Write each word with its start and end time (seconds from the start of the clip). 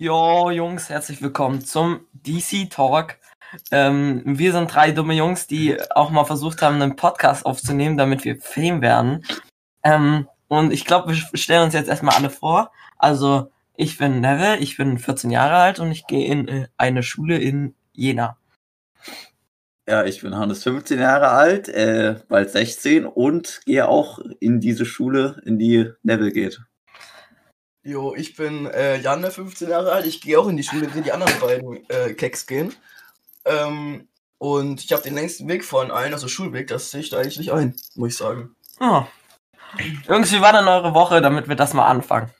Jo, 0.00 0.48
Jungs, 0.48 0.88
herzlich 0.88 1.20
willkommen 1.20 1.60
zum 1.60 2.06
DC 2.14 2.70
Talk. 2.70 3.18
Ähm, 3.70 4.22
wir 4.24 4.52
sind 4.52 4.74
drei 4.74 4.92
dumme 4.92 5.12
Jungs, 5.12 5.46
die 5.46 5.76
auch 5.90 6.08
mal 6.08 6.24
versucht 6.24 6.62
haben, 6.62 6.80
einen 6.80 6.96
Podcast 6.96 7.44
aufzunehmen, 7.44 7.98
damit 7.98 8.24
wir 8.24 8.40
Fame 8.40 8.80
werden. 8.80 9.26
Ähm, 9.84 10.26
und 10.48 10.72
ich 10.72 10.86
glaube, 10.86 11.12
wir 11.12 11.38
stellen 11.38 11.64
uns 11.64 11.74
jetzt 11.74 11.90
erstmal 11.90 12.16
alle 12.16 12.30
vor. 12.30 12.72
Also, 12.96 13.52
ich 13.76 13.98
bin 13.98 14.22
Neville, 14.22 14.56
ich 14.56 14.78
bin 14.78 14.96
14 14.96 15.30
Jahre 15.30 15.56
alt 15.56 15.80
und 15.80 15.92
ich 15.92 16.06
gehe 16.06 16.26
in 16.26 16.48
äh, 16.48 16.68
eine 16.78 17.02
Schule 17.02 17.36
in 17.36 17.74
Jena. 17.92 18.38
Ja, 19.86 20.06
ich 20.06 20.22
bin 20.22 20.34
Hannes, 20.34 20.62
15 20.62 20.98
Jahre 20.98 21.28
alt, 21.28 21.68
äh, 21.68 22.14
bald 22.26 22.48
16 22.48 23.04
und 23.04 23.60
gehe 23.66 23.86
auch 23.86 24.18
in 24.38 24.60
diese 24.60 24.86
Schule, 24.86 25.42
in 25.44 25.58
die 25.58 25.90
Neville 26.02 26.32
geht. 26.32 26.62
Jo, 27.82 28.14
ich 28.14 28.36
bin 28.36 28.66
äh, 28.66 28.98
Janne, 28.98 29.30
15 29.30 29.68
Jahre 29.68 29.92
alt. 29.92 30.06
Ich 30.06 30.20
gehe 30.20 30.38
auch 30.38 30.48
in 30.48 30.56
die 30.56 30.62
Schule, 30.62 30.86
in 30.86 30.92
die 30.92 31.02
die 31.02 31.12
anderen 31.12 31.40
beiden 31.40 31.88
äh, 31.88 32.12
Keks 32.12 32.46
gehen. 32.46 32.74
Ähm, 33.46 34.08
und 34.38 34.84
ich 34.84 34.92
habe 34.92 35.02
den 35.02 35.14
längsten 35.14 35.48
Weg 35.48 35.64
von 35.64 35.90
allen, 35.90 36.12
also 36.12 36.28
Schulweg, 36.28 36.68
das 36.68 36.90
sehe 36.90 37.00
ich 37.00 37.10
da 37.10 37.18
eigentlich 37.18 37.38
nicht 37.38 37.52
ein, 37.52 37.74
muss 37.94 38.10
ich 38.10 38.16
sagen. 38.16 38.54
Oh. 38.80 39.04
Jungs, 40.08 40.32
wie 40.32 40.40
war 40.40 40.52
denn 40.52 40.68
eure 40.68 40.94
Woche, 40.94 41.20
damit 41.22 41.48
wir 41.48 41.56
das 41.56 41.74
mal 41.74 41.86
anfangen? 41.86 42.30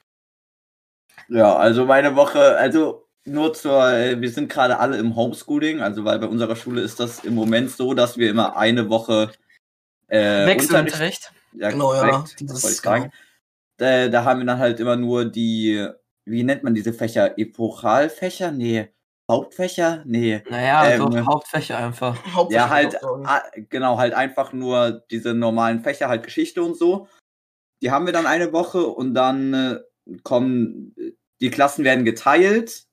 Ja, 1.28 1.56
also 1.56 1.86
meine 1.86 2.16
Woche, 2.16 2.56
also 2.56 3.06
nur 3.24 3.54
zur, 3.54 3.92
äh, 3.92 4.20
wir 4.20 4.30
sind 4.30 4.50
gerade 4.50 4.78
alle 4.78 4.98
im 4.98 5.14
Homeschooling, 5.14 5.80
also 5.80 6.04
weil 6.04 6.18
bei 6.18 6.26
unserer 6.26 6.56
Schule 6.56 6.82
ist 6.82 7.00
das 7.00 7.24
im 7.24 7.34
Moment 7.34 7.70
so, 7.70 7.94
dass 7.94 8.18
wir 8.18 8.30
immer 8.30 8.56
eine 8.56 8.90
Woche 8.90 9.30
äh, 10.08 10.46
Wechselunterricht. 10.46 11.32
Ja, 11.52 11.70
Genau, 11.70 11.94
ja, 11.94 12.24
das 12.40 12.40
wollte 12.40 12.44
ich 12.44 12.64
ist 12.64 12.82
sagen. 12.82 13.12
Da, 13.80 14.08
da 14.08 14.24
haben 14.24 14.40
wir 14.40 14.46
dann 14.46 14.58
halt 14.58 14.78
immer 14.78 14.96
nur 14.96 15.24
die, 15.24 15.88
wie 16.26 16.42
nennt 16.42 16.62
man 16.62 16.74
diese 16.74 16.92
Fächer? 16.92 17.38
Epochalfächer? 17.38 18.52
Nee. 18.52 18.90
Hauptfächer? 19.30 20.02
Nee. 20.04 20.42
Naja, 20.50 20.84
Ähm, 20.86 21.12
so 21.12 21.26
Hauptfächer 21.26 21.78
einfach. 21.78 22.14
Hauptsächlich 22.34 22.52
Ja, 22.52 22.68
halt, 22.68 23.70
genau, 23.70 23.96
halt 23.96 24.12
einfach 24.12 24.52
nur 24.52 25.02
diese 25.10 25.32
normalen 25.32 25.80
Fächer, 25.80 26.08
halt 26.08 26.24
Geschichte 26.24 26.62
und 26.62 26.76
so. 26.76 27.08
Die 27.82 27.90
haben 27.90 28.04
wir 28.04 28.12
dann 28.12 28.26
eine 28.26 28.52
Woche 28.52 28.86
und 28.86 29.14
dann 29.14 29.54
äh, 29.54 29.78
kommen, 30.24 30.94
die 31.40 31.50
Klassen 31.50 31.82
werden 31.82 32.04
geteilt 32.04 32.84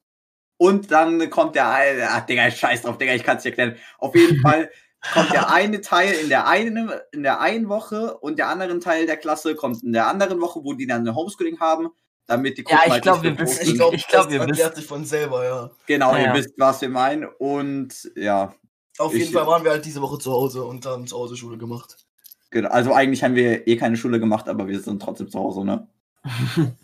und 0.57 0.91
dann 0.91 1.29
kommt 1.29 1.55
der, 1.55 1.66
ach 2.11 2.25
Digga, 2.25 2.49
scheiß 2.49 2.83
drauf, 2.83 2.97
Digga, 2.97 3.13
ich 3.13 3.23
kann 3.23 3.38
es 3.38 3.44
dir 3.44 3.49
erklären. 3.49 3.75
Auf 3.97 4.16
jeden 4.16 4.39
Fall 4.41 4.69
kommt 5.14 5.31
der 5.31 5.50
eine 5.52 5.81
Teil 5.81 6.14
in 6.14 6.30
der 6.30 6.48
einen, 6.48 6.92
in 7.12 7.23
der 7.23 7.40
einen 7.40 7.70
Woche 7.70 8.17
und 8.17 8.38
der 8.40 8.48
andere 8.50 8.78
Teil 8.80 9.06
der 9.06 9.17
Klasse 9.17 9.56
kommt 9.56 9.84
in 9.84 9.94
der 9.94 10.08
anderen 10.08 10.42
Woche, 10.42 10.64
wo 10.64 10.73
die 10.73 10.88
dann 10.88 11.08
ein 11.08 11.16
Homeschooling 11.16 11.59
haben, 11.59 11.90
damit 12.26 12.58
die 12.58 12.66
Ja, 12.67 12.80
ich 12.86 12.92
halt 12.94 13.03
glaub, 13.03 13.22
nicht 13.23 13.38
wir 13.40 13.45
so 13.45 13.52
wissen- 13.52 13.62
Ich 13.62 13.68
sind. 13.68 13.78
glaube, 13.78 13.98
glaub, 13.98 14.31
erklärt 14.31 14.58
wisst- 14.58 14.75
sich 14.75 14.86
von 14.86 15.06
selber, 15.06 15.45
ja. 15.45 15.70
Genau, 15.86 16.16
Ja. 16.16 16.23
ihr 16.28 16.34
wisst, 16.34 16.53
was 16.58 16.81
wir 16.81 16.90
meinen 16.90 17.25
und 17.25 18.12
ja, 18.16 18.53
Auf 19.00 19.14
Ich- 19.14 19.20
jeden 19.22 19.34
Fall 19.34 19.45
waren 19.45 19.64
wir 19.64 19.70
halt 19.70 19.86
diese 19.86 20.02
Woche 20.02 20.18
zu 20.18 20.31
Hause 20.31 20.64
und 20.64 20.84
haben 20.88 21.06
zu 21.06 21.16
Hause 21.16 21.38
Schule 21.38 21.58
gemacht. 21.59 21.98
genau. 22.50 22.70
Also 22.70 22.94
eigentlich 22.94 23.23
haben 23.23 23.36
wir 23.36 23.68
eh 23.68 23.78
keine 23.78 23.95
Schule 23.95 24.20
gemacht, 24.20 24.50
aber 24.50 24.68
wir 24.68 24.80
sind 24.80 25.00
trotzdem 25.02 25.30
zu 25.30 25.38
Hause, 25.40 25.64
ne? 25.64 25.88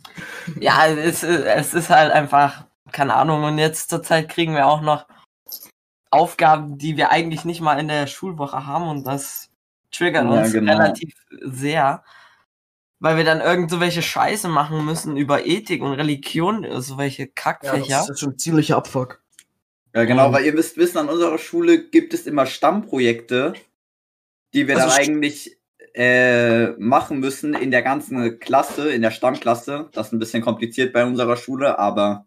Ja, 0.60 0.86
es, 0.88 1.24
ist- 1.24 1.44
es 1.44 1.74
ist 1.74 1.90
halt 1.90 2.12
einfach, 2.12 2.66
keine 2.92 3.16
Ahnung, 3.16 3.44
und 3.44 3.58
jetzt 3.58 3.90
zurzeit 3.90 4.30
kriegen 4.30 4.54
wir 4.54 4.68
auch 4.68 4.82
noch 4.82 5.08
Aufgaben, 6.14 6.78
die 6.78 6.96
wir 6.98 7.12
eigentlich 7.12 7.44
nicht 7.46 7.62
mal 7.62 7.80
in 7.80 7.88
der 7.88 8.08
Schulwoche 8.08 8.66
haben 8.66 8.88
und 8.88 9.06
das 9.06 9.50
triggert 9.92 10.26
Ja, 10.26 10.42
uns 10.42 10.52
genau. 10.54 10.72
relativ 10.74 11.14
sehr, 11.42 12.04
weil 13.00 13.18
wir 13.18 13.24
dann 13.24 13.42
irgend 13.42 13.70
so 13.70 13.80
welche 13.80 14.02
Scheiße 14.02 14.48
machen 14.48 14.86
müssen 14.86 15.18
über 15.18 15.46
Ethik 15.46 15.82
und 15.82 15.94
Religion, 15.94 16.66
so 16.82 16.98
welche 16.98 17.24
Ja, 17.24 17.30
Kackfächer. 17.36 17.98
das 18.00 18.10
ist 18.10 18.20
schon 18.20 18.38
ziemlicher 18.38 18.78
Abfuck. 18.78 19.22
Ja, 19.96 20.06
genau, 20.06 20.28
Und- 20.28 20.34
weil 20.34 20.46
ihr 20.46 20.54
müsst 20.54 20.78
wissen, 20.78 20.98
an 20.98 21.10
unserer 21.10 21.38
Schule 21.38 21.84
gibt 21.90 22.14
es 22.14 22.26
immer 22.26 22.46
Stammprojekte, 22.46 23.54
die 24.54 24.68
wir 24.68 24.78
Also 24.78 24.90
dann 24.90 24.98
eigentlich 24.98 25.58
äh, 25.96 26.70
machen 26.80 27.20
müssen 27.20 27.54
in 27.54 27.70
der 27.70 27.84
ganzen 27.84 28.40
Klasse, 28.40 28.90
in 28.92 29.04
der 29.04 29.12
Stammklasse. 29.12 29.90
Das 29.92 30.08
ist 30.08 30.14
ein 30.14 30.18
bisschen 30.20 30.42
kompliziert 30.42 30.92
bei 30.92 31.06
unserer 31.06 31.38
Schule, 31.38 31.78
aber 31.78 32.26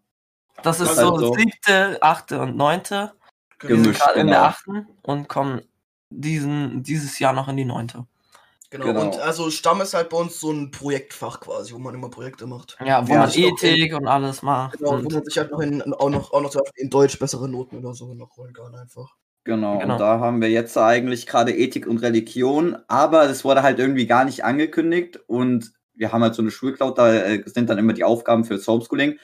das 0.62 0.78
ist 0.80 0.90
das 0.90 0.96
ist 0.98 1.02
so 1.02 1.10
halt 1.10 1.20
so. 1.20 1.34
siebte, 1.34 1.98
achte 2.00 2.38
und 2.40 2.56
neunte. 2.56 3.12
Wir 3.60 3.70
sind 3.70 3.82
Gemischt, 3.84 4.00
gerade 4.02 4.20
in 4.20 4.26
der 4.26 4.36
genau. 4.36 4.46
achten 4.48 4.86
und 5.02 5.28
kommen 5.28 5.62
diesen, 6.10 6.82
dieses 6.82 7.18
Jahr 7.18 7.32
noch 7.32 7.48
in 7.48 7.56
die 7.56 7.64
neunte. 7.64 8.06
Genau. 8.70 8.86
Genau. 8.86 9.02
Und 9.02 9.18
also 9.18 9.50
Stamm 9.50 9.80
ist 9.80 9.94
halt 9.94 10.08
bei 10.10 10.16
uns 10.18 10.40
so 10.40 10.50
ein 10.50 10.70
Projektfach 10.70 11.40
quasi, 11.40 11.72
wo 11.72 11.78
man 11.78 11.94
immer 11.94 12.10
Projekte 12.10 12.46
macht. 12.46 12.76
Ja, 12.84 13.06
wo 13.06 13.12
Ja, 13.12 13.20
man 13.20 13.30
Ethik 13.32 13.94
und 13.94 14.06
alles 14.08 14.42
macht. 14.42 14.78
Genau, 14.78 14.90
wo 14.92 14.94
und 14.96 15.12
man 15.12 15.24
sich 15.24 15.38
halt 15.38 15.50
noch 15.52 15.60
in, 15.60 15.82
auch 15.94 16.10
noch, 16.10 16.32
auch 16.32 16.40
noch 16.40 16.50
zum 16.50 16.62
Beispiel 16.62 16.84
in 16.84 16.90
Deutsch 16.90 17.18
bessere 17.18 17.48
Noten 17.48 17.78
oder 17.78 17.94
so 17.94 18.12
noch 18.14 18.36
holen 18.36 18.52
kann 18.52 18.74
einfach. 18.74 19.14
genau. 19.44 19.78
Genau. 19.78 19.94
Und 19.94 20.00
da 20.00 20.18
haben 20.20 20.40
wir 20.40 20.50
jetzt 20.50 20.76
eigentlich 20.76 21.26
gerade 21.26 21.56
Ethik 21.56 21.86
und 21.86 21.98
Religion, 22.02 22.76
aber 22.88 23.24
es 23.30 23.44
wurde 23.44 23.62
halt 23.62 23.78
irgendwie 23.78 24.06
gar 24.06 24.24
nicht 24.24 24.44
angekündigt 24.44 25.20
und 25.26 25.72
wir 25.94 26.12
haben 26.12 26.22
halt 26.22 26.34
so 26.34 26.42
eine 26.42 26.50
Schulcloud, 26.50 26.98
da 26.98 27.14
äh, 27.14 27.42
sind 27.46 27.70
dann 27.70 27.78
immer 27.78 27.92
die 27.94 28.04
Aufgaben 28.04 28.44
fürs 28.44 28.66
Homeschooling. 28.66 29.18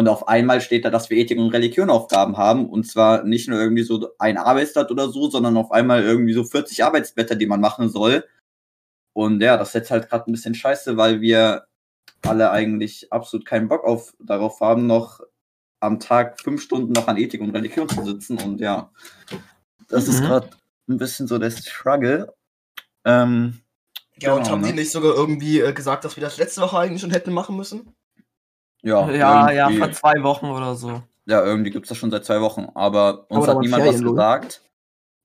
Und 0.00 0.08
auf 0.08 0.28
einmal 0.28 0.62
steht 0.62 0.86
da, 0.86 0.90
dass 0.90 1.10
wir 1.10 1.18
Ethik 1.18 1.38
und 1.38 1.50
Religion 1.50 1.90
Aufgaben 1.90 2.38
haben. 2.38 2.70
Und 2.70 2.84
zwar 2.84 3.22
nicht 3.22 3.50
nur 3.50 3.60
irgendwie 3.60 3.82
so 3.82 4.08
ein 4.18 4.38
Arbeitsblatt 4.38 4.90
oder 4.90 5.10
so, 5.10 5.28
sondern 5.28 5.58
auf 5.58 5.72
einmal 5.72 6.02
irgendwie 6.02 6.32
so 6.32 6.42
40 6.42 6.82
Arbeitsblätter, 6.82 7.36
die 7.36 7.44
man 7.44 7.60
machen 7.60 7.90
soll. 7.90 8.24
Und 9.12 9.42
ja, 9.42 9.58
das 9.58 9.68
ist 9.68 9.74
jetzt 9.74 9.90
halt 9.90 10.08
gerade 10.08 10.30
ein 10.30 10.32
bisschen 10.32 10.54
scheiße, 10.54 10.96
weil 10.96 11.20
wir 11.20 11.66
alle 12.22 12.50
eigentlich 12.50 13.12
absolut 13.12 13.44
keinen 13.44 13.68
Bock 13.68 13.84
auf 13.84 14.14
darauf 14.18 14.60
haben, 14.60 14.86
noch 14.86 15.20
am 15.80 16.00
Tag 16.00 16.40
fünf 16.40 16.62
Stunden 16.62 16.92
noch 16.92 17.06
an 17.06 17.18
Ethik 17.18 17.42
und 17.42 17.50
Religion 17.50 17.86
zu 17.86 18.02
sitzen. 18.02 18.38
Und 18.38 18.58
ja, 18.62 18.90
das 19.88 20.08
ist 20.08 20.22
Mhm. 20.22 20.24
gerade 20.28 20.48
ein 20.88 20.96
bisschen 20.96 21.28
so 21.28 21.36
der 21.36 21.50
Struggle. 21.50 22.32
Ähm, 23.04 23.60
Ja, 24.16 24.32
und 24.32 24.44
Genau, 24.44 24.52
haben 24.52 24.62
ne? 24.62 24.68
die 24.68 24.74
nicht 24.76 24.92
sogar 24.92 25.14
irgendwie 25.14 25.60
äh, 25.60 25.74
gesagt, 25.74 26.06
dass 26.06 26.16
wir 26.16 26.22
das 26.22 26.38
letzte 26.38 26.62
Woche 26.62 26.78
eigentlich 26.78 27.02
schon 27.02 27.10
hätten 27.10 27.34
machen 27.34 27.54
müssen? 27.54 27.94
Ja, 28.82 29.10
Ja, 29.10 29.50
ja, 29.50 29.70
vor 29.70 29.92
zwei 29.92 30.22
Wochen 30.22 30.46
oder 30.46 30.74
so. 30.74 31.02
Ja, 31.26 31.44
irgendwie 31.44 31.70
gibt's 31.70 31.88
das 31.88 31.98
schon 31.98 32.10
seit 32.10 32.24
zwei 32.24 32.40
Wochen. 32.40 32.68
Aber 32.74 33.30
uns 33.30 33.44
Aber 33.46 33.56
hat 33.58 33.62
niemand 33.62 33.86
was 33.86 34.00
gesagt. 34.02 34.62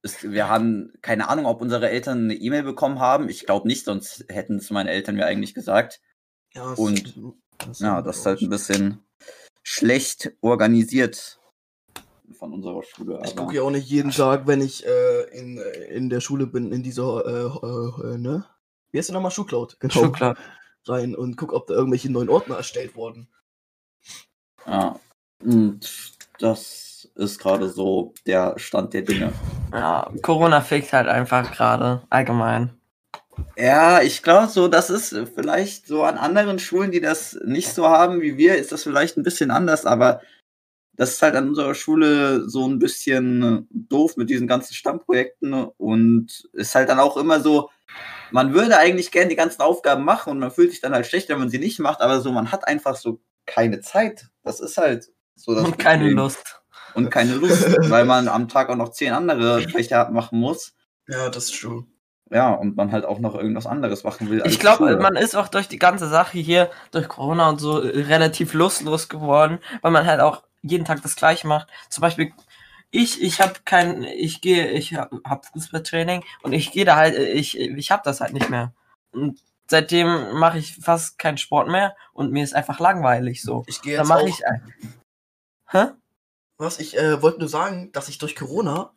Es, 0.01 0.23
wir 0.23 0.49
haben 0.49 0.93
keine 1.01 1.29
Ahnung, 1.29 1.45
ob 1.47 1.61
unsere 1.61 1.89
Eltern 1.89 2.25
eine 2.25 2.35
E-Mail 2.35 2.63
bekommen 2.63 2.99
haben. 2.99 3.27
Ich 3.27 3.45
glaube 3.45 3.67
nicht, 3.67 3.85
sonst 3.85 4.25
hätten 4.29 4.57
es 4.57 4.69
meine 4.69 4.91
Eltern 4.91 5.15
mir 5.15 5.25
eigentlich 5.25 5.53
gesagt. 5.55 5.99
Ja, 6.53 6.69
das 6.69 6.79
Und- 6.79 7.05
ist- 7.05 7.19
das 7.57 7.79
Ja, 7.79 8.01
das 8.01 8.17
ist 8.17 8.25
halt 8.25 8.41
ein 8.41 8.49
bisschen 8.49 8.99
schlecht 9.63 10.31
organisiert 10.41 11.39
von 12.37 12.53
unserer 12.53 12.83
Schule. 12.83 13.21
Ich 13.23 13.35
gucke 13.35 13.55
ja 13.55 13.61
auch 13.61 13.71
nicht 13.71 13.87
jeden 13.87 14.11
Tag, 14.11 14.45
wenn 14.45 14.61
ich 14.61 14.85
äh, 14.85 15.21
in, 15.31 15.57
äh, 15.57 15.85
in 15.85 16.09
der 16.09 16.19
Schule 16.19 16.47
bin, 16.47 16.71
in 16.71 16.83
dieser, 16.83 17.25
äh, 17.25 18.09
äh, 18.11 18.13
äh, 18.13 18.17
ne? 18.17 18.45
Wie 18.91 18.97
heißt 18.97 19.09
der 19.09 19.13
nochmal? 19.13 19.31
Schuhcloud. 19.31 19.77
Genau. 19.79 20.11
Klar. 20.11 20.37
Rein 20.85 21.15
und 21.15 21.35
guck, 21.37 21.53
ob 21.53 21.67
da 21.67 21.73
irgendwelche 21.73 22.11
neuen 22.11 22.29
Ordner 22.29 22.57
erstellt 22.57 22.95
wurden. 22.95 23.27
Ja. 24.65 24.99
Und 25.43 26.13
das 26.39 27.09
ist 27.15 27.39
gerade 27.39 27.69
so 27.69 28.13
der 28.25 28.57
Stand 28.57 28.93
der 28.93 29.03
Dinge. 29.03 29.31
Ja, 29.71 30.11
Corona 30.21 30.61
fickt 30.61 30.93
halt 30.93 31.07
einfach 31.07 31.51
gerade, 31.51 32.01
allgemein. 32.09 32.71
Ja, 33.57 34.01
ich 34.01 34.23
glaube 34.23 34.47
so, 34.47 34.67
das 34.67 34.89
ist 34.89 35.15
vielleicht 35.35 35.87
so 35.87 36.03
an 36.03 36.17
anderen 36.17 36.59
Schulen, 36.59 36.91
die 36.91 37.01
das 37.01 37.37
nicht 37.45 37.73
so 37.73 37.87
haben 37.87 38.21
wie 38.21 38.37
wir, 38.37 38.55
ist 38.55 38.71
das 38.71 38.83
vielleicht 38.83 39.17
ein 39.17 39.23
bisschen 39.23 39.51
anders, 39.51 39.85
aber 39.85 40.21
das 40.93 41.11
ist 41.11 41.21
halt 41.21 41.35
an 41.35 41.49
unserer 41.49 41.75
Schule 41.75 42.47
so 42.49 42.65
ein 42.67 42.79
bisschen 42.79 43.67
doof 43.71 44.15
mit 44.15 44.29
diesen 44.29 44.47
ganzen 44.47 44.73
Stammprojekten 44.73 45.53
und 45.77 46.49
ist 46.53 46.75
halt 46.75 46.87
dann 46.87 46.99
auch 46.99 47.17
immer 47.17 47.41
so, 47.41 47.69
man 48.31 48.53
würde 48.53 48.77
eigentlich 48.77 49.11
gerne 49.11 49.29
die 49.29 49.35
ganzen 49.35 49.61
Aufgaben 49.61 50.03
machen 50.05 50.31
und 50.31 50.39
man 50.39 50.51
fühlt 50.51 50.71
sich 50.71 50.81
dann 50.81 50.93
halt 50.93 51.05
schlecht, 51.05 51.29
wenn 51.29 51.39
man 51.39 51.49
sie 51.49 51.59
nicht 51.59 51.79
macht, 51.79 52.01
aber 52.01 52.21
so, 52.21 52.31
man 52.31 52.51
hat 52.51 52.67
einfach 52.67 52.95
so 52.95 53.19
keine 53.45 53.81
Zeit. 53.81 54.27
Das 54.43 54.59
ist 54.59 54.77
halt 54.77 55.09
so 55.35 55.53
das 55.53 55.65
Und 55.65 55.77
keine 55.77 56.03
Problem. 56.03 56.17
Lust. 56.17 56.61
Und 56.93 57.09
keine 57.09 57.35
Lust, 57.35 57.63
weil 57.89 58.05
man 58.05 58.27
am 58.27 58.47
Tag 58.47 58.69
auch 58.69 58.75
noch 58.75 58.89
zehn 58.89 59.11
andere 59.11 59.61
Fächer 59.61 60.09
machen 60.11 60.39
muss. 60.39 60.73
Ja, 61.07 61.29
das 61.29 61.45
ist 61.45 61.59
true. 61.59 61.85
Ja, 62.31 62.51
und 62.53 62.75
man 62.75 62.91
halt 62.91 63.05
auch 63.05 63.19
noch 63.19 63.35
irgendwas 63.35 63.67
anderes 63.67 64.03
machen 64.03 64.29
will. 64.29 64.41
Ich 64.45 64.59
glaube, 64.59 64.97
man 64.97 65.15
ist 65.15 65.35
auch 65.35 65.47
durch 65.47 65.67
die 65.67 65.77
ganze 65.77 66.07
Sache 66.07 66.39
hier, 66.39 66.71
durch 66.91 67.07
Corona 67.07 67.49
und 67.49 67.59
so, 67.59 67.75
relativ 67.75 68.53
lustlos 68.53 69.09
geworden, 69.09 69.59
weil 69.81 69.91
man 69.91 70.07
halt 70.07 70.21
auch 70.21 70.43
jeden 70.63 70.85
Tag 70.85 71.03
das 71.03 71.15
gleiche 71.15 71.47
macht. 71.47 71.67
Zum 71.89 72.01
Beispiel, 72.01 72.33
ich, 72.89 73.21
ich 73.21 73.41
habe 73.41 73.53
kein, 73.63 74.03
ich 74.03 74.41
gehe, 74.41 74.71
ich 74.71 74.95
habe 74.95 75.21
hab 75.23 75.45
Fußballtraining 75.45 76.23
und 76.41 76.53
ich 76.53 76.71
gehe 76.71 76.85
da 76.85 76.95
halt, 76.95 77.15
ich, 77.15 77.59
ich 77.59 77.91
habe 77.91 78.01
das 78.03 78.21
halt 78.21 78.33
nicht 78.33 78.49
mehr. 78.49 78.73
Und 79.11 79.39
seitdem 79.67 80.33
mache 80.33 80.57
ich 80.59 80.75
fast 80.75 81.17
keinen 81.17 81.37
Sport 81.37 81.67
mehr 81.67 81.95
und 82.13 82.31
mir 82.31 82.43
ist 82.43 82.55
einfach 82.55 82.79
langweilig 82.79 83.41
so. 83.41 83.63
Ich 83.67 83.81
gehe 83.81 83.97
Dann 83.97 84.05
jetzt 84.05 84.09
mache 84.09 84.23
auch, 84.23 84.27
ich 84.27 84.47
ein. 84.47 84.73
Hä? 85.71 85.87
was, 86.57 86.79
ich 86.79 86.97
äh, 86.97 87.21
wollte 87.21 87.39
nur 87.39 87.49
sagen, 87.49 87.91
dass 87.91 88.09
ich 88.09 88.17
durch 88.17 88.35
Corona 88.35 88.91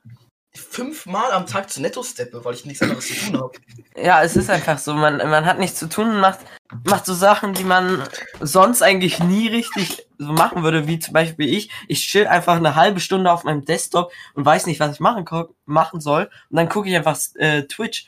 fünfmal 0.55 1.31
am 1.32 1.47
Tag 1.47 1.70
zu 1.70 1.81
Netto 1.81 2.03
steppe, 2.03 2.44
weil 2.44 2.55
ich 2.55 2.65
nichts 2.65 2.82
anderes 2.82 3.06
zu 3.06 3.15
tun 3.15 3.41
habe. 3.41 3.53
Ja, 3.97 4.23
es 4.23 4.35
ist 4.35 4.50
einfach 4.50 4.79
so. 4.79 4.94
Man, 4.94 5.19
man 5.19 5.44
hat 5.44 5.59
nichts 5.59 5.79
zu 5.79 5.88
tun 5.88 6.11
und 6.11 6.20
macht, 6.20 6.41
macht 6.85 7.05
so 7.05 7.14
Sachen, 7.14 7.55
die 7.55 7.64
man 7.64 8.03
sonst 8.41 8.82
eigentlich 8.82 9.19
nie 9.21 9.49
richtig 9.49 10.06
so 10.19 10.32
machen 10.32 10.62
würde, 10.62 10.87
wie 10.87 10.99
zum 10.99 11.14
Beispiel 11.14 11.53
ich. 11.53 11.71
Ich 11.87 12.06
chill 12.06 12.26
einfach 12.26 12.56
eine 12.56 12.75
halbe 12.75 13.00
Stunde 13.00 13.31
auf 13.31 13.44
meinem 13.44 13.64
Desktop 13.64 14.12
und 14.35 14.44
weiß 14.44 14.67
nicht, 14.67 14.81
was 14.81 14.94
ich 14.94 15.00
machen, 15.00 15.26
machen 15.64 16.00
soll. 16.00 16.31
Und 16.50 16.56
dann 16.56 16.69
gucke 16.69 16.88
ich 16.88 16.97
einfach 16.97 17.19
äh, 17.35 17.64
Twitch, 17.64 18.06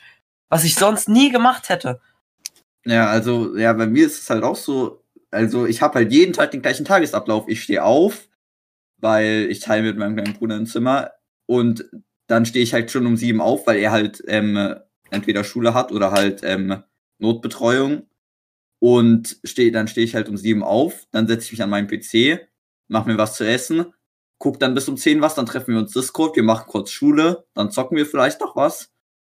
was 0.49 0.63
ich 0.63 0.75
sonst 0.75 1.07
nie 1.09 1.31
gemacht 1.31 1.69
hätte. 1.69 2.01
Ja, 2.85 3.07
also, 3.09 3.55
ja, 3.57 3.73
bei 3.73 3.85
mir 3.87 4.05
ist 4.07 4.19
es 4.23 4.29
halt 4.29 4.43
auch 4.43 4.55
so, 4.55 5.03
also 5.29 5.65
ich 5.67 5.81
habe 5.81 5.95
halt 5.95 6.11
jeden 6.11 6.33
Tag 6.33 6.51
den 6.51 6.61
gleichen 6.63 6.85
Tagesablauf. 6.85 7.47
Ich 7.47 7.61
stehe 7.63 7.83
auf, 7.83 8.27
weil 8.99 9.47
ich 9.51 9.59
teile 9.61 9.83
mit 9.83 9.97
meinem 9.97 10.15
kleinen 10.15 10.33
Bruder 10.35 10.55
ein 10.57 10.67
Zimmer 10.67 11.11
und 11.47 11.85
dann 12.27 12.45
stehe 12.45 12.63
ich 12.63 12.73
halt 12.73 12.91
schon 12.91 13.07
um 13.07 13.17
sieben 13.17 13.41
auf, 13.41 13.67
weil 13.67 13.79
er 13.79 13.91
halt 13.91 14.23
ähm, 14.27 14.75
entweder 15.11 15.43
Schule 15.43 15.73
hat 15.75 15.91
oder 15.91 16.11
halt 16.11 16.41
ähm, 16.43 16.83
Notbetreuung. 17.19 18.03
Und 18.79 19.39
steh, 19.43 19.71
dann 19.71 19.87
stehe 19.87 20.05
ich 20.05 20.15
halt 20.15 20.29
um 20.29 20.37
sieben 20.37 20.63
auf, 20.63 21.07
dann 21.11 21.27
setze 21.27 21.45
ich 21.45 21.51
mich 21.53 21.63
an 21.63 21.69
meinen 21.69 21.87
PC, 21.87 22.47
mache 22.87 23.09
mir 23.09 23.17
was 23.17 23.35
zu 23.35 23.45
essen, 23.47 23.93
guck 24.39 24.59
dann 24.59 24.73
bis 24.75 24.87
um 24.89 24.97
zehn 24.97 25.21
was, 25.21 25.35
dann 25.35 25.45
treffen 25.47 25.73
wir 25.75 25.81
uns 25.81 25.93
Discord, 25.93 26.35
wir 26.35 26.43
machen 26.43 26.65
kurz 26.67 26.91
Schule, 26.91 27.45
dann 27.55 27.71
zocken 27.71 27.97
wir 27.97 28.05
vielleicht 28.07 28.41
noch 28.41 28.55
was 28.55 28.91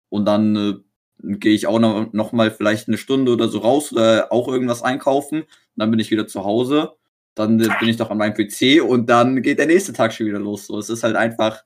und 0.09 0.25
dann 0.25 0.55
äh, 0.55 0.73
gehe 1.19 1.53
ich 1.53 1.67
auch 1.67 1.79
noch, 1.79 2.13
noch 2.13 2.31
mal 2.31 2.51
vielleicht 2.51 2.87
eine 2.87 2.97
Stunde 2.97 3.31
oder 3.31 3.47
so 3.49 3.59
raus 3.59 3.91
oder 3.91 4.31
auch 4.31 4.47
irgendwas 4.47 4.83
einkaufen. 4.83 5.43
Dann 5.75 5.91
bin 5.91 5.99
ich 5.99 6.11
wieder 6.11 6.27
zu 6.27 6.43
Hause. 6.43 6.93
Dann 7.35 7.59
äh, 7.59 7.69
bin 7.79 7.89
ich 7.89 7.97
doch 7.97 8.09
an 8.09 8.17
meinem 8.17 8.33
PC 8.33 8.81
und 8.83 9.07
dann 9.09 9.41
geht 9.41 9.59
der 9.59 9.67
nächste 9.67 9.93
Tag 9.93 10.13
schon 10.13 10.25
wieder 10.27 10.39
los. 10.39 10.67
So, 10.67 10.79
es 10.79 10.89
ist 10.89 11.03
halt 11.03 11.15
einfach 11.15 11.63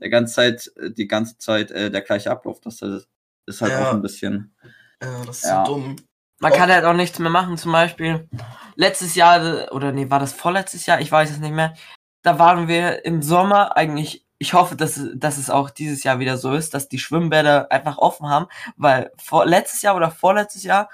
der 0.00 0.10
ganze 0.10 0.34
Zeit, 0.34 0.72
äh, 0.76 0.90
die 0.90 1.06
ganze 1.06 1.38
Zeit 1.38 1.70
äh, 1.70 1.90
der 1.90 2.00
gleiche 2.00 2.30
Ablauf. 2.30 2.60
Das 2.60 2.82
ist, 2.82 3.08
ist 3.46 3.60
halt 3.62 3.72
Ja. 3.72 3.88
auch 3.88 3.92
ein 3.92 4.02
bisschen. 4.02 4.54
Ja, 5.02 5.24
das 5.24 5.38
ist 5.38 5.44
Ja. 5.44 5.64
so 5.64 5.74
dumm. 5.74 5.96
Man 6.40 6.52
kann 6.52 6.72
halt 6.72 6.84
auch 6.84 6.92
nichts 6.94 7.20
mehr 7.20 7.30
machen. 7.30 7.56
Zum 7.56 7.70
Beispiel 7.70 8.28
letztes 8.74 9.14
Jahr, 9.14 9.72
oder 9.72 9.92
nee, 9.92 10.10
war 10.10 10.18
das 10.18 10.32
vorletztes 10.32 10.86
Jahr? 10.86 11.00
Ich 11.00 11.12
weiß 11.12 11.30
es 11.30 11.38
nicht 11.38 11.54
mehr. 11.54 11.74
Da 12.22 12.40
waren 12.40 12.66
wir 12.66 13.04
im 13.04 13.22
Sommer 13.22 13.76
eigentlich. 13.76 14.24
Ich 14.42 14.54
hoffe, 14.54 14.74
dass, 14.74 15.00
dass 15.14 15.38
es 15.38 15.50
auch 15.50 15.70
dieses 15.70 16.02
Jahr 16.02 16.18
wieder 16.18 16.36
so 16.36 16.52
ist, 16.52 16.74
dass 16.74 16.88
die 16.88 16.98
Schwimmbäder 16.98 17.70
einfach 17.70 17.98
offen 17.98 18.28
haben, 18.28 18.48
weil 18.76 19.12
vor, 19.16 19.46
letztes 19.46 19.82
Jahr 19.82 19.94
oder 19.94 20.10
vorletztes 20.10 20.64
Jahr 20.64 20.90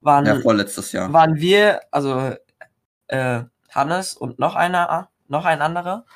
waren, 0.00 0.26
Ja, 0.26 0.34
vorletztes 0.40 0.90
Jahr. 0.90 1.12
waren 1.12 1.36
wir, 1.36 1.80
also 1.92 2.34
äh, 3.06 3.44
Hannes 3.70 4.14
und 4.14 4.40
noch 4.40 4.56
einer, 4.56 5.10
noch 5.28 5.44
ein 5.44 5.62
anderer, 5.62 6.06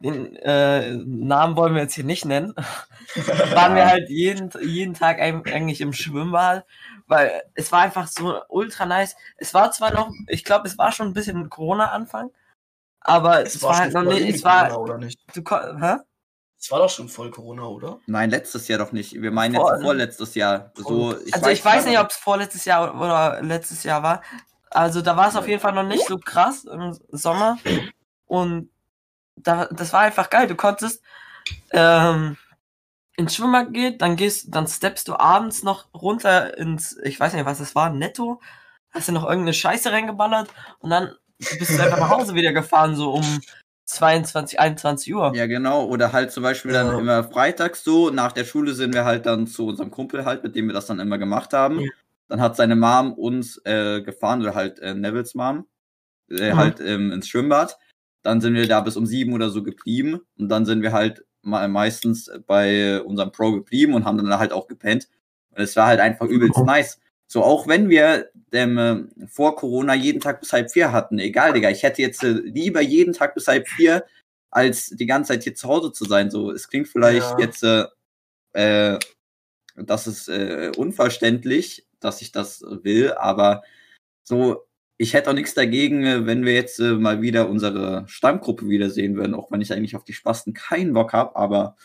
den 0.00 0.34
äh, 0.38 0.96
Namen 0.96 1.54
wollen 1.54 1.76
wir 1.76 1.82
jetzt 1.82 1.94
hier 1.94 2.02
nicht 2.02 2.24
nennen, 2.24 2.54
waren 3.54 3.76
wir 3.76 3.86
halt 3.86 4.08
jeden, 4.08 4.50
jeden 4.60 4.94
Tag 4.94 5.20
eig- 5.20 5.48
eigentlich 5.52 5.80
im 5.80 5.92
Schwimmbad, 5.92 6.66
weil 7.06 7.40
es 7.54 7.70
war 7.70 7.82
einfach 7.82 8.08
so 8.08 8.42
ultra 8.48 8.84
nice. 8.84 9.14
Es 9.36 9.54
war 9.54 9.70
zwar 9.70 9.92
noch, 9.92 10.10
ich 10.26 10.42
glaube, 10.42 10.66
es 10.66 10.76
war 10.76 10.90
schon 10.90 11.06
ein 11.06 11.14
bisschen 11.14 11.48
Corona-Anfang, 11.50 12.32
aber 13.00 13.42
es, 13.42 13.62
war, 13.62 13.78
halt 13.78 13.94
noch 13.94 14.02
nicht, 14.02 14.38
es 14.38 14.42
war, 14.42 14.70
Corona, 14.70 14.78
oder 14.80 14.98
nicht? 14.98 15.20
du, 15.32 15.42
hä? 15.80 15.98
Es 16.66 16.72
war 16.72 16.80
doch 16.80 16.90
schon 16.90 17.08
voll 17.08 17.30
Corona, 17.30 17.62
oder? 17.62 18.00
Nein, 18.08 18.28
letztes 18.28 18.66
Jahr 18.66 18.80
doch 18.80 18.90
nicht. 18.90 19.22
Wir 19.22 19.30
meinen 19.30 19.54
Vor- 19.54 19.72
jetzt 19.72 19.82
vorletztes 19.84 20.34
Jahr. 20.34 20.72
So, 20.74 21.16
ich 21.16 21.32
also 21.32 21.48
ich 21.48 21.64
weiß 21.64 21.86
nicht, 21.86 21.96
ob 21.96 22.10
es 22.10 22.16
vorletztes 22.16 22.64
Jahr 22.64 22.92
oder 23.00 23.40
letztes 23.40 23.84
Jahr 23.84 24.02
war. 24.02 24.20
Also 24.70 25.00
da 25.00 25.16
war 25.16 25.28
es 25.28 25.36
auf 25.36 25.46
jeden 25.46 25.60
Fall 25.60 25.74
noch 25.74 25.84
nicht 25.84 26.08
so 26.08 26.18
krass 26.18 26.64
im 26.64 26.98
Sommer. 27.12 27.56
Und 28.26 28.68
da, 29.36 29.66
das 29.66 29.92
war 29.92 30.00
einfach 30.00 30.28
geil. 30.28 30.48
Du 30.48 30.56
konntest 30.56 31.04
ähm, 31.70 32.36
ins 33.16 33.36
Schwimmbad 33.36 33.72
gehen, 33.72 33.96
dann 33.98 34.16
gehst, 34.16 34.46
dann 34.48 34.66
steppst 34.66 35.06
du 35.06 35.14
abends 35.14 35.62
noch 35.62 35.94
runter 35.94 36.58
ins, 36.58 36.96
ich 37.04 37.20
weiß 37.20 37.34
nicht, 37.34 37.46
was 37.46 37.58
das 37.58 37.76
war, 37.76 37.90
Netto. 37.90 38.40
Hast 38.90 39.06
du 39.06 39.12
noch 39.12 39.22
irgendeine 39.22 39.54
Scheiße 39.54 39.92
reingeballert 39.92 40.48
und 40.80 40.90
dann 40.90 41.14
bist 41.38 41.70
du 41.70 41.80
einfach 41.80 42.00
nach 42.00 42.10
Hause 42.10 42.34
wieder 42.34 42.52
gefahren, 42.52 42.96
so 42.96 43.12
um 43.12 43.40
22, 43.86 44.58
21 44.60 45.14
Uhr. 45.14 45.32
Ja, 45.34 45.46
genau. 45.46 45.84
Oder 45.86 46.12
halt 46.12 46.32
zum 46.32 46.42
Beispiel 46.42 46.72
dann 46.72 46.88
Ja. 46.88 46.98
immer 46.98 47.24
freitags 47.24 47.84
so, 47.84 48.10
nach 48.10 48.32
der 48.32 48.44
Schule 48.44 48.74
sind 48.74 48.92
wir 48.94 49.04
halt 49.04 49.26
dann 49.26 49.46
zu 49.46 49.66
unserem 49.66 49.90
Kumpel 49.90 50.24
halt, 50.24 50.42
mit 50.42 50.54
dem 50.56 50.66
wir 50.66 50.74
das 50.74 50.86
dann 50.86 50.98
immer 51.00 51.18
gemacht 51.18 51.52
haben. 51.52 51.80
Ja. 51.80 51.88
Dann 52.28 52.40
hat 52.40 52.56
seine 52.56 52.74
Mom 52.76 53.12
uns 53.12 53.60
äh, 53.64 54.02
gefahren, 54.02 54.42
oder 54.42 54.54
halt 54.56 54.80
äh, 54.80 54.94
Nevils 54.94 55.34
Mom, 55.36 55.66
äh, 56.30 56.52
Mhm. 56.52 56.56
halt 56.56 56.80
ähm, 56.80 57.12
ins 57.12 57.28
Schwimmbad. 57.28 57.78
Dann 58.22 58.40
sind 58.40 58.54
wir 58.54 58.66
da 58.66 58.80
bis 58.80 58.96
um 58.96 59.06
sieben 59.06 59.32
oder 59.34 59.50
so 59.50 59.62
geblieben. 59.62 60.20
Und 60.38 60.48
dann 60.48 60.66
sind 60.66 60.82
wir 60.82 60.92
halt 60.92 61.24
me 61.42 61.68
meistens 61.68 62.28
bei 62.48 63.00
unserem 63.02 63.30
Pro 63.30 63.52
geblieben 63.52 63.94
und 63.94 64.04
haben 64.04 64.18
dann 64.18 64.36
halt 64.38 64.52
auch 64.52 64.66
gepennt. 64.66 65.08
Und 65.50 65.62
es 65.62 65.76
war 65.76 65.86
halt 65.86 66.00
einfach 66.00 66.26
übelst 66.26 66.58
Oh. 66.58 66.64
nice. 66.64 66.98
So, 67.28 67.42
auch 67.42 67.66
wenn 67.66 67.88
wir 67.88 68.30
ähm, 68.52 68.78
äh, 69.20 69.26
vor 69.26 69.56
Corona 69.56 69.94
jeden 69.94 70.20
Tag 70.20 70.40
bis 70.40 70.52
halb 70.52 70.70
vier 70.70 70.92
hatten, 70.92 71.18
egal, 71.18 71.52
Digga, 71.52 71.70
ich 71.70 71.82
hätte 71.82 72.02
jetzt 72.02 72.22
äh, 72.22 72.30
lieber 72.30 72.80
jeden 72.80 73.12
Tag 73.12 73.34
bis 73.34 73.48
halb 73.48 73.68
vier, 73.68 74.04
als 74.50 74.88
die 74.90 75.06
ganze 75.06 75.32
Zeit 75.32 75.42
hier 75.42 75.54
zu 75.54 75.68
Hause 75.68 75.92
zu 75.92 76.04
sein. 76.04 76.30
So, 76.30 76.50
es 76.52 76.68
klingt 76.68 76.88
vielleicht 76.88 77.32
Ja. 77.32 77.38
jetzt, 77.38 77.62
äh, 77.64 77.86
äh, 78.52 78.98
das 79.76 80.06
ist 80.06 80.28
äh, 80.28 80.72
unverständlich, 80.76 81.86
dass 82.00 82.22
ich 82.22 82.32
das 82.32 82.62
will, 82.62 83.12
aber 83.12 83.62
so, 84.22 84.66
ich 84.98 85.14
hätte 85.14 85.30
auch 85.30 85.34
nichts 85.34 85.54
dagegen, 85.54 86.04
äh, 86.04 86.26
wenn 86.26 86.44
wir 86.44 86.54
jetzt 86.54 86.78
äh, 86.80 86.92
mal 86.94 87.22
wieder 87.22 87.48
unsere 87.48 88.04
Stammgruppe 88.08 88.68
wiedersehen 88.68 89.16
würden, 89.16 89.34
auch 89.34 89.50
wenn 89.50 89.60
ich 89.60 89.72
eigentlich 89.72 89.96
auf 89.96 90.04
die 90.04 90.14
Spasten 90.14 90.54
keinen 90.54 90.92
Bock 90.94 91.12
habe, 91.12 91.36
aber 91.36 91.76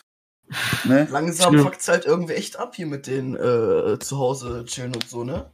ne? 0.84 1.08
Langsam 1.10 1.54
Stimmt. 1.54 1.62
fuckt's 1.62 1.88
halt 1.88 2.04
irgendwie 2.06 2.34
echt 2.34 2.58
ab 2.58 2.74
hier 2.74 2.86
mit 2.86 3.06
den 3.06 3.34
äh, 3.34 3.98
zu 3.98 4.18
Hause 4.18 4.64
chillen 4.66 4.94
und 4.94 5.08
so, 5.08 5.24
ne? 5.24 5.50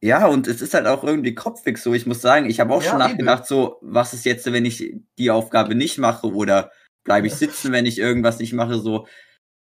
Ja, 0.00 0.26
und 0.28 0.46
es 0.46 0.62
ist 0.62 0.74
halt 0.74 0.86
auch 0.86 1.02
irgendwie 1.02 1.34
kopfig 1.34 1.78
so. 1.78 1.92
Ich 1.92 2.06
muss 2.06 2.20
sagen, 2.20 2.48
ich 2.48 2.60
habe 2.60 2.72
auch 2.72 2.82
Ja, 2.82 2.90
schon 2.90 3.00
eben. 3.00 3.10
nachgedacht, 3.10 3.46
so, 3.46 3.78
was 3.82 4.14
ist 4.14 4.24
jetzt, 4.24 4.50
wenn 4.52 4.64
ich 4.64 4.94
die 5.18 5.30
Aufgabe 5.30 5.74
nicht 5.74 5.98
mache 5.98 6.28
oder 6.32 6.70
bleibe 7.04 7.26
ich 7.26 7.34
sitzen, 7.34 7.72
wenn 7.72 7.86
ich 7.86 7.98
irgendwas 7.98 8.38
nicht 8.38 8.52
mache, 8.52 8.78
so. 8.78 9.06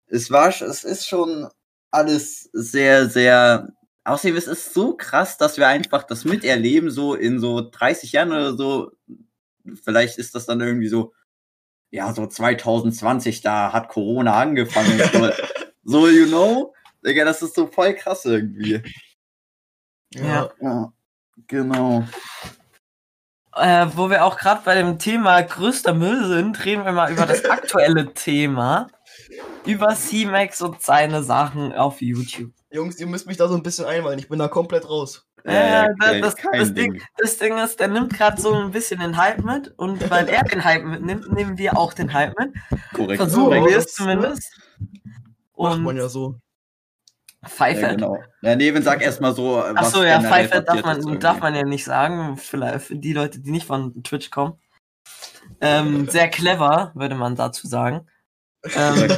Es 0.06 0.30
war, 0.30 0.48
es 0.48 0.84
ist 0.84 1.06
schon 1.06 1.48
alles 1.90 2.48
sehr, 2.52 3.08
sehr, 3.08 3.68
außerdem 4.04 4.36
es 4.36 4.46
ist 4.46 4.72
so 4.72 4.96
krass, 4.96 5.36
dass 5.36 5.58
wir 5.58 5.68
einfach 5.68 6.04
das 6.04 6.24
miterleben, 6.24 6.90
so 6.90 7.14
in 7.14 7.38
so 7.38 7.68
30 7.70 8.12
Jahren 8.12 8.30
oder 8.30 8.56
so. 8.56 8.92
Vielleicht 9.84 10.18
ist 10.18 10.34
das 10.34 10.46
dann 10.46 10.60
irgendwie 10.60 10.88
so, 10.88 11.12
ja, 11.94 12.12
so 12.12 12.26
2020, 12.26 13.40
da 13.40 13.72
hat 13.72 13.88
Corona 13.88 14.34
angefangen. 14.34 15.00
so, 15.12 15.30
so, 15.84 16.08
you 16.08 16.26
know? 16.26 16.74
Digga, 17.06 17.24
das 17.24 17.40
ist 17.40 17.54
so 17.54 17.68
voll 17.68 17.94
krass 17.94 18.24
irgendwie. 18.24 18.82
Ja. 20.12 20.50
Ja, 20.60 20.92
genau. 21.46 22.04
Äh, 23.54 23.86
wo 23.94 24.10
wir 24.10 24.24
auch 24.24 24.38
gerade 24.38 24.62
bei 24.64 24.74
dem 24.74 24.98
Thema 24.98 25.40
größter 25.40 25.94
Müll 25.94 26.26
sind, 26.26 26.64
reden 26.64 26.84
wir 26.84 26.90
mal 26.90 27.12
über 27.12 27.26
das 27.26 27.44
aktuelle 27.50 28.12
Thema. 28.12 28.88
Über 29.64 29.94
C-Max 29.94 30.62
und 30.62 30.82
seine 30.82 31.22
Sachen 31.22 31.72
auf 31.72 32.02
YouTube. 32.02 32.52
Jungs, 32.70 32.98
ihr 32.98 33.06
müsst 33.06 33.28
mich 33.28 33.36
da 33.36 33.46
so 33.46 33.54
ein 33.54 33.62
bisschen 33.62 33.84
einweihen. 33.84 34.18
Ich 34.18 34.28
bin 34.28 34.40
da 34.40 34.48
komplett 34.48 34.88
raus. 34.88 35.28
Ja, 35.46 35.88
okay, 35.90 36.20
das, 36.22 36.36
kein 36.36 36.58
das, 36.58 36.72
Ding, 36.72 37.02
das 37.18 37.36
Ding 37.36 37.58
ist, 37.58 37.78
der 37.78 37.88
nimmt 37.88 38.14
gerade 38.14 38.40
so 38.40 38.54
ein 38.54 38.70
bisschen 38.70 39.00
den 39.00 39.16
Hype 39.18 39.44
mit 39.44 39.74
und 39.76 40.10
weil 40.10 40.26
er 40.28 40.42
den 40.42 40.64
Hype 40.64 40.84
mitnimmt, 40.84 41.30
nehmen 41.32 41.58
wir 41.58 41.76
auch 41.76 41.92
den 41.92 42.14
Hype 42.14 42.38
mit. 42.38 42.54
Korrekt. 42.94 43.18
Versuchen 43.18 43.56
Ja, 43.56 43.64
wir 43.66 43.76
es 43.76 43.84
das, 43.84 43.94
zumindest. 43.94 44.60
Macht 45.56 45.78
man 45.78 45.86
Und 45.86 45.96
ja 45.98 46.08
so. 46.08 46.36
Pfeife. 47.46 47.82
Ja, 47.82 47.92
genau. 47.92 48.18
Ja, 48.40 48.56
Neven, 48.56 48.82
sag 48.82 49.02
erstmal 49.02 49.34
so, 49.34 49.58
Achso, 49.58 50.02
ja, 50.02 50.20
Pfeife 50.20 50.62
darf 50.62 50.82
man, 50.82 51.20
darf 51.20 51.40
man 51.40 51.54
ja 51.54 51.64
nicht 51.64 51.84
sagen. 51.84 52.38
Vielleicht 52.38 52.86
für 52.86 52.96
die 52.96 53.12
Leute, 53.12 53.40
die 53.40 53.50
nicht 53.50 53.66
von 53.66 54.02
Twitch 54.02 54.30
kommen. 54.30 54.58
Ähm, 55.60 56.08
sehr 56.08 56.28
clever, 56.28 56.92
würde 56.94 57.14
man 57.16 57.36
dazu 57.36 57.66
sagen. 57.66 58.06
Ähm, 58.74 59.08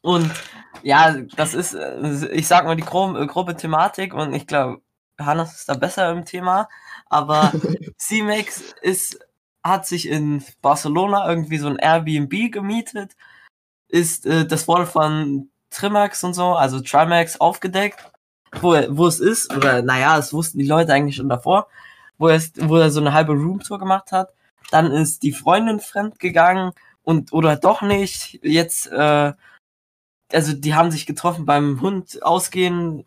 und 0.00 0.30
ja, 0.82 1.14
das 1.36 1.52
ist, 1.54 1.74
äh, 1.74 2.28
ich 2.32 2.46
sag 2.46 2.64
mal, 2.64 2.76
die 2.76 2.82
grobe, 2.82 3.26
grobe 3.26 3.56
Thematik 3.56 4.14
und 4.14 4.32
ich 4.32 4.46
glaube, 4.46 4.80
Hannes 5.20 5.54
ist 5.54 5.68
da 5.68 5.74
besser 5.74 6.10
im 6.10 6.24
Thema, 6.24 6.68
aber 7.08 7.52
C-Max 7.98 8.74
ist, 8.82 9.18
hat 9.62 9.86
sich 9.86 10.08
in 10.08 10.44
Barcelona 10.62 11.28
irgendwie 11.28 11.58
so 11.58 11.68
ein 11.68 11.78
Airbnb 11.78 12.52
gemietet, 12.52 13.16
ist, 13.88 14.26
äh, 14.26 14.46
das 14.46 14.68
wurde 14.68 14.86
von 14.86 15.50
Trimax 15.70 16.24
und 16.24 16.34
so, 16.34 16.54
also 16.54 16.80
Trimax 16.80 17.40
aufgedeckt, 17.40 18.10
wo, 18.60 18.74
er- 18.74 18.96
wo 18.96 19.06
es 19.06 19.20
ist, 19.20 19.54
oder 19.54 19.82
naja, 19.82 20.18
es 20.18 20.32
wussten 20.32 20.58
die 20.58 20.66
Leute 20.66 20.92
eigentlich 20.92 21.16
schon 21.16 21.28
davor, 21.28 21.68
wo 22.18 22.28
er, 22.28 22.40
wo 22.58 22.76
er 22.76 22.90
so 22.90 23.00
eine 23.00 23.12
halbe 23.12 23.32
Roomtour 23.32 23.78
gemacht 23.78 24.12
hat. 24.12 24.32
Dann 24.70 24.90
ist 24.92 25.22
die 25.22 25.32
Freundin 25.32 25.80
fremd 25.80 26.18
gegangen 26.18 26.72
und 27.02 27.32
oder 27.32 27.56
doch 27.56 27.82
nicht. 27.82 28.38
Jetzt, 28.42 28.86
äh, 28.88 29.32
also 30.32 30.52
die 30.54 30.74
haben 30.74 30.90
sich 30.90 31.06
getroffen 31.06 31.44
beim 31.46 31.80
Hund 31.80 32.22
ausgehen. 32.22 33.04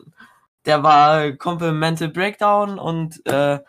Der 0.67 0.83
war 0.83 1.31
Complemental 1.31 2.09
Breakdown 2.09 2.77
und 2.77 3.25
äh, 3.25 3.59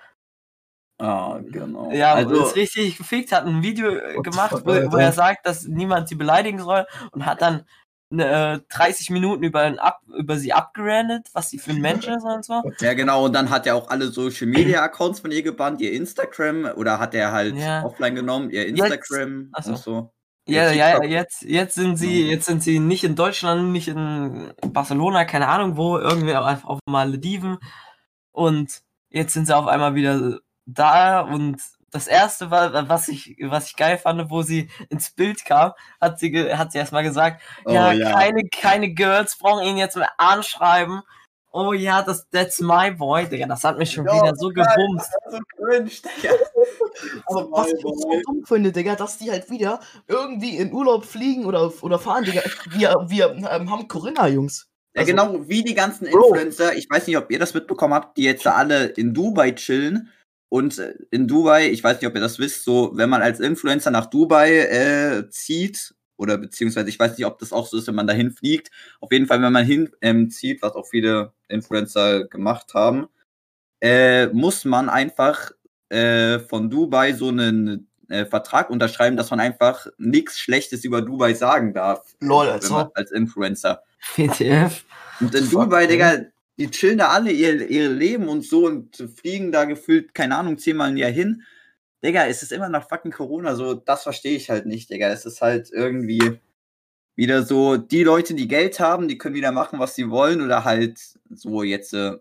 Ah, 1.00 1.38
genau. 1.44 1.92
ja, 1.92 2.14
also, 2.14 2.44
ist 2.44 2.56
richtig 2.56 2.98
gefickt, 2.98 3.30
hat 3.30 3.46
ein 3.46 3.62
Video 3.62 3.88
äh, 3.88 4.20
gemacht, 4.20 4.62
wo, 4.64 4.72
wo 4.90 4.96
er 4.96 5.12
sagt, 5.12 5.46
dass 5.46 5.64
niemand 5.64 6.08
sie 6.08 6.16
beleidigen 6.16 6.58
soll 6.58 6.86
und 7.12 7.24
hat 7.24 7.40
dann 7.40 7.64
äh, 8.10 8.58
30 8.68 9.10
Minuten 9.10 9.44
über, 9.44 9.60
ein 9.60 9.78
ab, 9.78 10.00
über 10.12 10.36
sie 10.36 10.52
abgerandet, 10.52 11.28
was 11.34 11.50
sie 11.50 11.58
für 11.58 11.70
ein 11.70 11.80
Mensch 11.80 12.08
ist 12.08 12.24
und 12.24 12.44
so. 12.44 12.62
Ja, 12.80 12.94
genau, 12.94 13.26
und 13.26 13.32
dann 13.32 13.48
hat 13.48 13.66
er 13.68 13.76
auch 13.76 13.88
alle 13.90 14.08
Social 14.08 14.48
Media 14.48 14.82
Accounts 14.82 15.20
von 15.20 15.30
ihr 15.30 15.42
gebannt, 15.42 15.80
ihr 15.80 15.92
Instagram, 15.92 16.64
oder 16.74 16.98
hat 16.98 17.14
er 17.14 17.30
halt 17.30 17.54
Ja. 17.56 17.84
offline 17.84 18.16
genommen, 18.16 18.50
ihr 18.50 18.66
Instagram 18.66 19.52
so. 19.60 19.70
und 19.70 19.78
so. 19.78 20.12
Ja, 20.48 20.70
ja, 20.72 21.02
jetzt, 21.04 21.42
jetzt 21.42 21.74
sind 21.74 21.96
sie, 21.96 22.24
Mhm. 22.24 22.30
jetzt 22.30 22.46
sind 22.46 22.62
sie 22.62 22.78
nicht 22.78 23.04
in 23.04 23.14
Deutschland, 23.16 23.70
nicht 23.72 23.88
in 23.88 24.52
Barcelona, 24.66 25.24
keine 25.24 25.48
Ahnung 25.48 25.76
wo, 25.76 25.98
irgendwie 25.98 26.34
auf, 26.34 26.64
auf 26.64 26.78
Malediven. 26.86 27.58
Und 28.32 28.80
jetzt 29.10 29.34
sind 29.34 29.46
sie 29.46 29.56
auf 29.56 29.66
einmal 29.66 29.94
wieder 29.94 30.38
da 30.66 31.20
und 31.20 31.60
das 31.90 32.06
erste 32.06 32.50
was 32.50 33.08
ich, 33.08 33.36
was 33.40 33.68
ich 33.68 33.76
geil 33.76 33.96
fand, 33.96 34.30
wo 34.30 34.42
sie 34.42 34.68
ins 34.90 35.10
Bild 35.10 35.44
kam, 35.46 35.72
hat 36.00 36.18
sie, 36.18 36.52
hat 36.52 36.72
sie 36.72 36.78
erstmal 36.78 37.02
gesagt, 37.02 37.40
Oh, 37.64 37.72
ja, 37.72 37.92
ja. 37.92 38.12
keine, 38.12 38.42
keine 38.48 38.90
Girls 38.92 39.38
brauchen 39.38 39.64
ihn 39.64 39.78
jetzt 39.78 39.96
mehr 39.96 40.10
anschreiben. 40.18 41.00
Oh 41.50 41.72
ja, 41.72 42.02
das, 42.02 42.28
that's 42.30 42.60
my 42.60 42.90
boy, 42.90 43.26
Digga, 43.26 43.46
das 43.46 43.64
hat 43.64 43.78
mich 43.78 43.90
schon 43.90 44.04
Ja, 44.06 44.12
wieder 44.22 44.34
so 44.36 44.48
gebumst. 44.50 45.10
so 45.30 45.38
cringe, 45.56 45.88
Digga. 45.90 46.34
Aber 47.26 47.50
was 47.52 47.72
ich 47.72 47.80
so 47.80 48.20
dumm 48.26 48.44
finde, 48.44 48.72
Digga, 48.72 48.96
dass 48.96 49.18
die 49.18 49.30
halt 49.30 49.50
wieder 49.50 49.80
irgendwie 50.06 50.56
in 50.56 50.72
Urlaub 50.72 51.04
fliegen 51.04 51.44
oder, 51.44 51.72
oder 51.82 51.98
fahren, 51.98 52.24
Digga. 52.24 52.42
Wir, 52.70 52.94
wir 53.08 53.30
ähm, 53.50 53.70
haben 53.70 53.88
Corinna, 53.88 54.28
Jungs. 54.28 54.68
Ja, 54.94 55.00
Also- 55.00 55.10
genau, 55.10 55.48
wie 55.48 55.62
die 55.62 55.74
ganzen. 55.74 56.06
Influencer, 56.06 56.74
ich 56.76 56.88
weiß 56.88 57.06
nicht, 57.06 57.16
ob 57.16 57.30
ihr 57.30 57.38
das 57.38 57.54
mitbekommen 57.54 57.94
habt, 57.94 58.16
die 58.16 58.24
jetzt 58.24 58.46
alle 58.46 58.86
in 58.86 59.14
Dubai 59.14 59.52
chillen. 59.52 60.10
Und 60.50 60.78
äh, 60.78 60.94
in 61.10 61.28
Dubai, 61.28 61.68
ich 61.68 61.84
weiß 61.84 62.00
nicht, 62.00 62.08
ob 62.08 62.14
ihr 62.14 62.22
das 62.22 62.38
wisst, 62.38 62.64
so, 62.64 62.92
wenn 62.94 63.10
man 63.10 63.20
als 63.20 63.38
Influencer 63.38 63.90
nach 63.90 64.06
Dubai 64.06 64.60
äh, 64.60 65.28
zieht, 65.28 65.94
oder 66.18 66.36
beziehungsweise 66.36 66.88
ich 66.88 66.98
weiß 66.98 67.16
nicht, 67.16 67.26
ob 67.26 67.38
das 67.38 67.52
auch 67.52 67.66
so 67.66 67.76
ist, 67.76 67.86
wenn 67.86 67.94
man 67.94 68.06
dahin 68.06 68.32
fliegt. 68.32 68.70
Auf 69.00 69.12
jeden 69.12 69.26
Fall, 69.26 69.40
wenn 69.40 69.52
man 69.52 69.64
hin 69.64 69.90
ähm, 70.00 70.30
zieht, 70.30 70.62
was 70.62 70.72
auch 70.72 70.86
viele 70.86 71.32
Influencer 71.48 72.24
gemacht 72.24 72.74
haben, 72.74 73.08
äh, 73.80 74.26
muss 74.28 74.64
man 74.64 74.88
einfach 74.88 75.52
äh, 75.88 76.38
von 76.38 76.70
Dubai 76.70 77.12
so 77.12 77.28
einen 77.28 77.88
äh, 78.08 78.24
Vertrag 78.24 78.70
unterschreiben, 78.70 79.16
dass 79.16 79.30
man 79.30 79.40
einfach 79.40 79.86
nichts 79.98 80.38
Schlechtes 80.38 80.84
über 80.84 81.02
Dubai 81.02 81.34
sagen 81.34 81.74
darf. 81.74 82.14
Lol, 82.20 82.48
als 82.48 82.64
wenn 82.66 82.76
man, 82.76 82.88
als 82.94 83.10
Influencer. 83.10 83.82
WTF. 84.16 84.84
Und 85.20 85.34
in 85.34 85.44
Fuck, 85.44 85.64
Dubai. 85.64 85.86
Digga, 85.86 86.20
die 86.58 86.70
chillen 86.70 86.98
da 86.98 87.08
alle 87.08 87.30
ihr, 87.30 87.68
ihr 87.68 87.88
Leben 87.88 88.28
und 88.28 88.44
so 88.44 88.66
und 88.66 88.96
fliegen 89.16 89.52
da 89.52 89.64
gefühlt, 89.64 90.14
keine 90.14 90.36
Ahnung, 90.36 90.58
zehnmal 90.58 90.90
im 90.90 90.96
Jahr 90.96 91.10
hin. 91.10 91.42
Digga, 92.02 92.26
es 92.26 92.42
ist 92.42 92.52
immer 92.52 92.68
noch 92.68 92.88
fucking 92.88 93.12
Corona, 93.12 93.54
so, 93.54 93.74
das 93.74 94.04
verstehe 94.04 94.36
ich 94.36 94.50
halt 94.50 94.66
nicht, 94.66 94.90
Digga. 94.90 95.08
Es 95.08 95.24
ist 95.24 95.40
halt 95.40 95.70
irgendwie 95.72 96.40
wieder 97.16 97.42
so, 97.42 97.76
die 97.76 98.04
Leute, 98.04 98.34
die 98.34 98.48
Geld 98.48 98.78
haben, 98.78 99.08
die 99.08 99.18
können 99.18 99.34
wieder 99.34 99.52
machen, 99.52 99.80
was 99.80 99.96
sie 99.96 100.08
wollen 100.10 100.40
oder 100.40 100.64
halt 100.64 100.98
so 101.30 101.62
jetzt, 101.62 101.92
äh, 101.92 102.18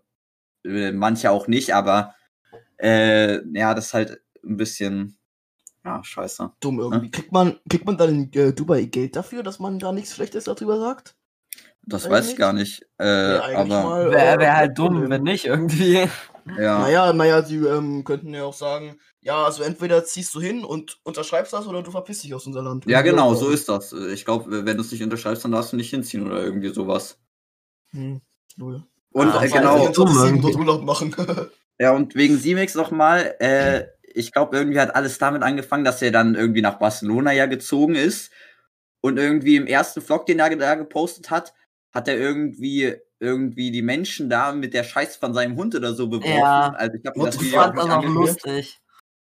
manche 0.64 1.30
auch 1.30 1.46
nicht, 1.46 1.74
aber 1.74 2.14
äh, 2.78 3.40
ja, 3.56 3.74
das 3.74 3.86
ist 3.86 3.94
halt 3.94 4.20
ein 4.44 4.56
bisschen, 4.56 5.18
ja, 5.84 6.02
scheiße. 6.02 6.52
Dumm 6.60 6.80
irgendwie. 6.80 7.10
Kriegt 7.10 7.32
man, 7.32 7.58
kriegt 7.68 7.86
man 7.86 7.96
dann 7.96 8.08
in 8.10 8.32
äh, 8.32 8.52
Dubai 8.52 8.84
Geld 8.84 9.16
dafür, 9.16 9.42
dass 9.42 9.58
man 9.58 9.78
da 9.78 9.92
nichts 9.92 10.14
Schlechtes 10.14 10.44
darüber 10.44 10.78
sagt? 10.78 11.16
Das 11.82 12.04
Eigentlich? 12.04 12.12
weiß 12.18 12.28
ich 12.30 12.36
gar 12.36 12.52
nicht, 12.52 12.86
äh, 12.98 13.36
Ja, 13.36 13.58
aber, 13.58 14.10
Wäre 14.10 14.34
äh, 14.36 14.38
wär 14.40 14.56
halt 14.56 14.78
dumm, 14.78 15.08
wenn 15.08 15.22
nicht 15.22 15.46
irgendwie. 15.46 15.94
ja. 16.58 16.78
Naja, 16.80 17.12
naja, 17.12 17.42
sie 17.42 17.56
ähm, 17.56 18.04
könnten 18.04 18.34
ja 18.34 18.44
auch 18.44 18.52
sagen, 18.54 18.98
ja, 19.20 19.44
also 19.44 19.62
entweder 19.62 20.04
ziehst 20.04 20.34
du 20.34 20.40
hin 20.40 20.64
und 20.64 20.98
unterschreibst 21.04 21.52
das 21.52 21.66
oder 21.66 21.82
du 21.82 21.90
verpisst 21.90 22.24
dich 22.24 22.34
aus 22.34 22.46
unser 22.46 22.62
Land. 22.62 22.84
Ja, 22.86 23.00
genau, 23.02 23.28
Irgendwie 23.28 23.40
so 23.40 23.48
auch. 23.48 23.54
ist 23.54 23.68
das. 23.68 23.92
Ich 24.12 24.24
glaube, 24.24 24.66
wenn 24.66 24.76
du 24.76 24.82
es 24.82 24.92
nicht 24.92 25.02
unterschreibst, 25.02 25.44
dann 25.44 25.52
darfst 25.52 25.72
du 25.72 25.76
nicht 25.76 25.90
hinziehen 25.90 26.26
oder 26.26 26.42
irgendwie 26.42 26.68
sowas. 26.68 27.18
Hm, 27.92 28.20
null. 28.56 28.82
Und 29.10 29.28
Ah, 29.28 29.42
äh, 29.42 29.48
genau, 29.48 29.88
dumm 29.88 30.08
24/7 30.08 30.24
irgendwie. 30.26 30.42
dort 30.42 30.56
Urlaub 30.56 30.82
machen. 30.84 31.14
ja, 31.78 31.92
und 31.92 32.14
wegen 32.14 32.36
Simex 32.36 32.74
nochmal, 32.74 33.36
äh, 33.38 33.86
ich 34.02 34.32
glaube, 34.32 34.56
irgendwie 34.56 34.80
hat 34.80 34.94
alles 34.94 35.18
damit 35.18 35.42
angefangen, 35.42 35.84
dass 35.84 36.02
er 36.02 36.10
dann 36.10 36.34
irgendwie 36.34 36.62
nach 36.62 36.78
Barcelona 36.78 37.32
ja 37.32 37.46
gezogen 37.46 37.94
ist. 37.94 38.32
Und 39.00 39.16
irgendwie 39.16 39.56
im 39.56 39.66
ersten 39.68 40.00
Vlog, 40.00 40.26
den 40.26 40.40
er 40.40 40.54
da 40.56 40.74
gepostet 40.74 41.30
hat, 41.30 41.54
hat 41.92 42.08
er 42.08 42.18
irgendwie 42.18 42.96
irgendwie 43.20 43.70
die 43.70 43.82
Menschen 43.82 44.28
da 44.28 44.52
mit 44.52 44.74
der 44.74 44.84
Scheiße 44.84 45.18
von 45.18 45.34
seinem 45.34 45.56
Hund 45.56 45.74
oder 45.74 45.94
so 45.94 46.08
beworfen. 46.08 46.38
Ja. 46.38 46.72
Also 46.76 46.96
ich 46.96 47.04
What 47.14 47.28
das 47.28 47.40
Video 47.40 47.60
fand 47.60 47.78
das 47.78 47.90
auch 47.90 48.04
lustig. 48.04 48.80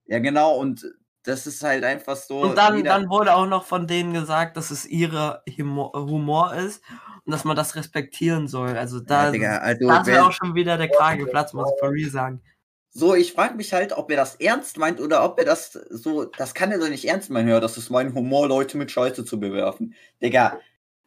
Ja, 0.05 0.19
genau, 0.19 0.57
und 0.57 0.85
das 1.23 1.47
ist 1.47 1.63
halt 1.63 1.83
einfach 1.83 2.15
so. 2.15 2.41
Und 2.41 2.57
dann, 2.57 2.83
dann 2.83 3.09
wurde 3.09 3.33
auch 3.33 3.47
noch 3.47 3.65
von 3.65 3.87
denen 3.87 4.13
gesagt, 4.13 4.57
dass 4.57 4.71
es 4.71 4.85
ihre 4.85 5.43
Humor, 5.57 5.93
Humor 5.93 6.53
ist 6.53 6.83
und 7.31 7.37
dass 7.37 7.45
man 7.45 7.55
das 7.55 7.77
respektieren 7.77 8.49
soll. 8.49 8.77
Also 8.77 8.99
da, 8.99 9.25
ja, 9.27 9.31
Digga, 9.31 9.57
also, 9.59 9.87
da 9.87 10.03
mir 10.03 10.25
auch 10.25 10.33
schon 10.33 10.53
wieder 10.53 10.77
der 10.77 10.89
Kragen 10.89 11.23
geplatzt, 11.23 11.53
muss 11.53 11.71
ich 11.71 11.79
for 11.79 11.89
real 11.89 12.09
sagen. 12.09 12.41
So, 12.89 13.15
ich 13.15 13.31
frage 13.31 13.55
mich 13.55 13.71
halt, 13.71 13.93
ob 13.93 14.11
er 14.11 14.17
das 14.17 14.35
ernst 14.35 14.77
meint 14.77 14.99
oder 14.99 15.23
ob 15.23 15.39
er 15.39 15.45
das 15.45 15.71
so, 15.71 16.25
das 16.25 16.53
kann 16.53 16.73
er 16.73 16.79
doch 16.79 16.89
nicht 16.89 17.07
ernst 17.07 17.29
meinen, 17.29 17.47
ja, 17.47 17.61
das 17.61 17.77
ist 17.77 17.89
mein 17.89 18.13
Humor, 18.13 18.49
Leute 18.49 18.77
mit 18.77 18.91
Scheiße 18.91 19.23
zu 19.23 19.39
bewerfen. 19.39 19.95
Digga, 20.21 20.59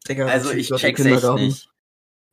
Digga, 0.09 0.27
also 0.27 0.51
ich 0.51 0.71
check's 0.71 1.05
echt 1.05 1.25
nicht. 1.35 1.69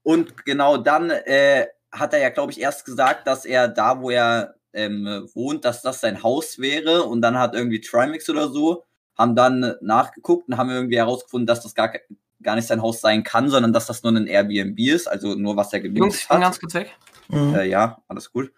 Und 0.03 0.45
genau 0.45 0.77
dann 0.77 1.09
äh, 1.09 1.67
hat 1.91 2.13
er 2.13 2.19
ja, 2.19 2.29
glaube 2.29 2.53
ich, 2.53 2.61
erst 2.61 2.85
gesagt, 2.85 3.27
dass 3.27 3.43
er 3.43 3.67
da, 3.67 3.99
wo 3.99 4.09
er 4.09 4.55
ähm, 4.71 5.27
wohnt, 5.33 5.65
dass 5.65 5.81
das 5.81 5.99
sein 5.99 6.23
Haus 6.23 6.59
wäre 6.59 7.03
und 7.03 7.21
dann 7.21 7.37
hat 7.37 7.55
irgendwie 7.55 7.81
Trimax 7.81 8.29
oder 8.29 8.47
so, 8.47 8.85
haben 9.21 9.35
dann 9.35 9.75
nachgeguckt 9.81 10.49
und 10.49 10.57
haben 10.57 10.69
irgendwie 10.69 10.97
herausgefunden, 10.97 11.47
dass 11.47 11.61
das 11.61 11.75
gar, 11.75 11.93
gar 12.41 12.55
nicht 12.55 12.67
sein 12.67 12.81
Haus 12.81 12.99
sein 12.99 13.23
kann, 13.23 13.49
sondern 13.49 13.71
dass 13.71 13.85
das 13.85 14.03
nur 14.03 14.11
ein 14.11 14.27
Airbnb 14.27 14.77
ist, 14.79 15.07
also 15.07 15.35
nur 15.35 15.55
was 15.55 15.71
er 15.71 15.79
Jungs, 15.79 15.93
gemietet 15.93 16.21
ich 16.21 16.27
bin 16.27 16.37
hat. 16.37 16.43
ganz 16.43 16.59
kurz 16.59 16.73
weg. 16.73 16.97
Mhm. 17.29 17.55
Äh, 17.55 17.65
ja, 17.65 18.01
alles 18.07 18.31
gut. 18.31 18.51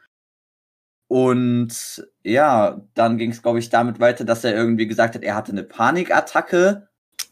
Und 1.08 2.08
ja, 2.24 2.82
dann 2.96 3.18
ging 3.18 3.32
es, 3.32 3.44
glaube 3.44 3.60
ich, 3.60 3.70
damit 3.70 4.00
weiter, 4.00 4.26
dass 4.26 4.44
er 4.44 4.56
irgendwie 4.56 4.88
gesagt 4.88 5.14
hat, 5.14 5.24
er 5.24 5.36
hatte 5.36 5.52
eine 5.52 5.64
Panikattacke, 5.64 6.90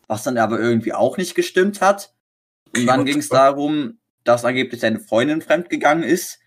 was 0.08 0.24
dann 0.24 0.38
aber 0.38 0.60
irgendwie 0.60 0.94
auch 0.94 1.18
nicht 1.18 1.34
gestimmt 1.34 1.82
hat. 1.82 2.14
Und 2.76 2.86
dann 2.86 3.06
ging 3.06 3.18
es 3.18 3.30
darum, 3.30 4.00
dass 4.24 4.46
angeblich 4.46 4.82
seine 4.82 5.00
Freundin 5.00 5.42
fremdgegangen 5.42 6.04
ist, 6.04 6.40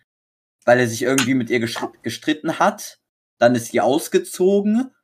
weil 0.64 0.78
er 0.78 0.86
sich 0.86 1.02
irgendwie 1.02 1.34
mit 1.34 1.50
ihr 1.50 1.58
gestr- 1.58 1.92
gestritten 2.02 2.58
hat. 2.58 3.00
Dann 3.38 3.56
ist 3.56 3.72
sie 3.72 3.80
ausgezogen 3.80 4.94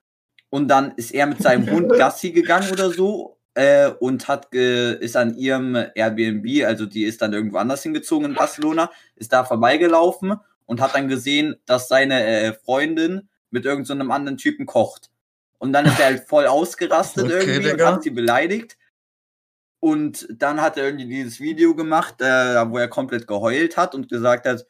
und 0.51 0.69
dann 0.69 0.93
ist 0.97 1.13
er 1.13 1.27
mit 1.27 1.43
seinem 1.43 1.71
Hund 1.71 1.91
Gassi 1.97 2.33
gegangen 2.33 2.71
oder 2.71 2.91
so 2.91 3.39
äh, 3.55 3.89
und 3.89 4.29
hat 4.29 4.51
ge 4.51 4.97
ist 5.01 5.17
an 5.17 5.37
ihrem 5.37 5.77
Airbnb, 5.95 6.67
also 6.67 6.87
die 6.87 7.05
ist 7.05 7.23
dann 7.23 7.33
irgendwo 7.33 7.59
anders 7.59 7.83
hingezogen 7.83 8.27
in 8.31 8.35
Barcelona, 8.35 8.91
ist 9.17 9.33
da 9.33 9.45
vorbeigelaufen 9.45 10.35
und 10.67 10.81
hat 10.81 10.95
dann 10.95 11.09
gesehen, 11.09 11.57
dass 11.67 11.89
seine 11.89 12.25
äh, 12.25 12.53
Freundin 12.53 13.29
mit 13.51 13.65
irgendeinem 13.65 14.07
so 14.09 14.13
anderen 14.13 14.37
Typen 14.39 14.67
kocht. 14.67 15.11
Und 15.59 15.73
dann 15.73 15.85
ist 15.85 15.99
er 15.99 16.07
halt 16.07 16.29
voll 16.29 16.47
ausgerastet 16.47 17.25
Okay, 17.25 17.35
irgendwie 17.35 17.71
und 17.71 17.79
Digga. 17.79 17.93
hat 17.93 18.03
sie 18.03 18.11
beleidigt. 18.11 18.79
Und 19.81 20.27
dann 20.31 20.61
hat 20.61 20.77
er 20.77 20.85
irgendwie 20.85 21.07
dieses 21.07 21.41
Video 21.41 21.75
gemacht, 21.75 22.21
äh, 22.21 22.71
wo 22.71 22.79
er 22.79 22.89
komplett 22.89 23.27
geheult 23.27 23.77
hat 23.77 23.95
und 23.95 24.09
gesagt 24.09 24.47
hat, 24.47 24.67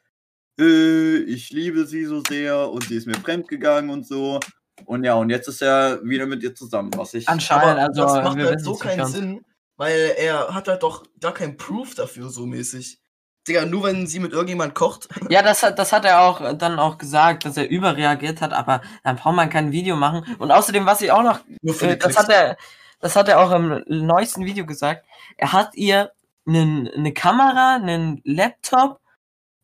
äh, 0.58 1.18
ich 1.18 1.50
liebe 1.50 1.86
sie 1.86 2.04
so 2.04 2.22
sehr 2.26 2.70
und 2.70 2.84
sie 2.84 2.96
ist 2.96 3.06
mir 3.06 3.14
fremdgegangen 3.14 3.90
und 3.90 4.06
so. 4.06 4.40
Und 4.86 5.04
ja, 5.04 5.14
und 5.14 5.30
jetzt 5.30 5.48
ist 5.48 5.62
er 5.62 6.00
wieder 6.02 6.26
mit 6.26 6.42
ihr 6.42 6.54
zusammen, 6.54 6.90
was 6.96 7.14
ich. 7.14 7.28
Anscheinend, 7.28 7.78
also 7.78 8.02
das 8.02 8.24
macht 8.24 8.36
wir 8.36 8.46
halt 8.46 8.60
so 8.60 8.74
keinen 8.74 8.98
ganz. 8.98 9.12
Sinn, 9.12 9.44
weil 9.76 10.14
er 10.16 10.54
hat 10.54 10.68
halt 10.68 10.82
doch 10.82 11.04
gar 11.20 11.32
keinen 11.32 11.56
Proof 11.56 11.94
dafür 11.94 12.28
so 12.30 12.46
mäßig. 12.46 13.00
Digga, 13.48 13.64
nur 13.64 13.84
wenn 13.84 14.06
sie 14.06 14.20
mit 14.20 14.32
irgendjemand 14.32 14.74
kocht. 14.74 15.08
Ja, 15.30 15.42
das 15.42 15.62
hat, 15.62 15.78
das 15.78 15.92
hat 15.92 16.04
er 16.04 16.20
auch 16.20 16.56
dann 16.58 16.78
auch 16.78 16.98
gesagt, 16.98 17.46
dass 17.46 17.56
er 17.56 17.68
überreagiert 17.68 18.42
hat, 18.42 18.52
aber 18.52 18.82
dann 19.02 19.16
braucht 19.16 19.34
man 19.34 19.48
kein 19.48 19.72
Video 19.72 19.96
machen. 19.96 20.36
Und 20.38 20.50
außerdem, 20.50 20.84
was 20.84 21.00
ich 21.00 21.10
auch 21.10 21.22
noch 21.22 21.40
Nur 21.62 21.74
für 21.74 21.88
Äh, 21.88 21.96
das 21.96 22.18
hat 22.18 22.28
er, 22.28 22.56
das 23.00 23.16
hat 23.16 23.28
er 23.28 23.40
auch 23.40 23.50
im 23.52 23.82
neuesten 23.86 24.44
Video 24.44 24.66
gesagt. 24.66 25.06
Er 25.38 25.52
hat 25.52 25.74
ihr 25.74 26.12
eine 26.46 27.12
Kamera, 27.14 27.76
einen 27.76 28.20
Laptop 28.24 28.99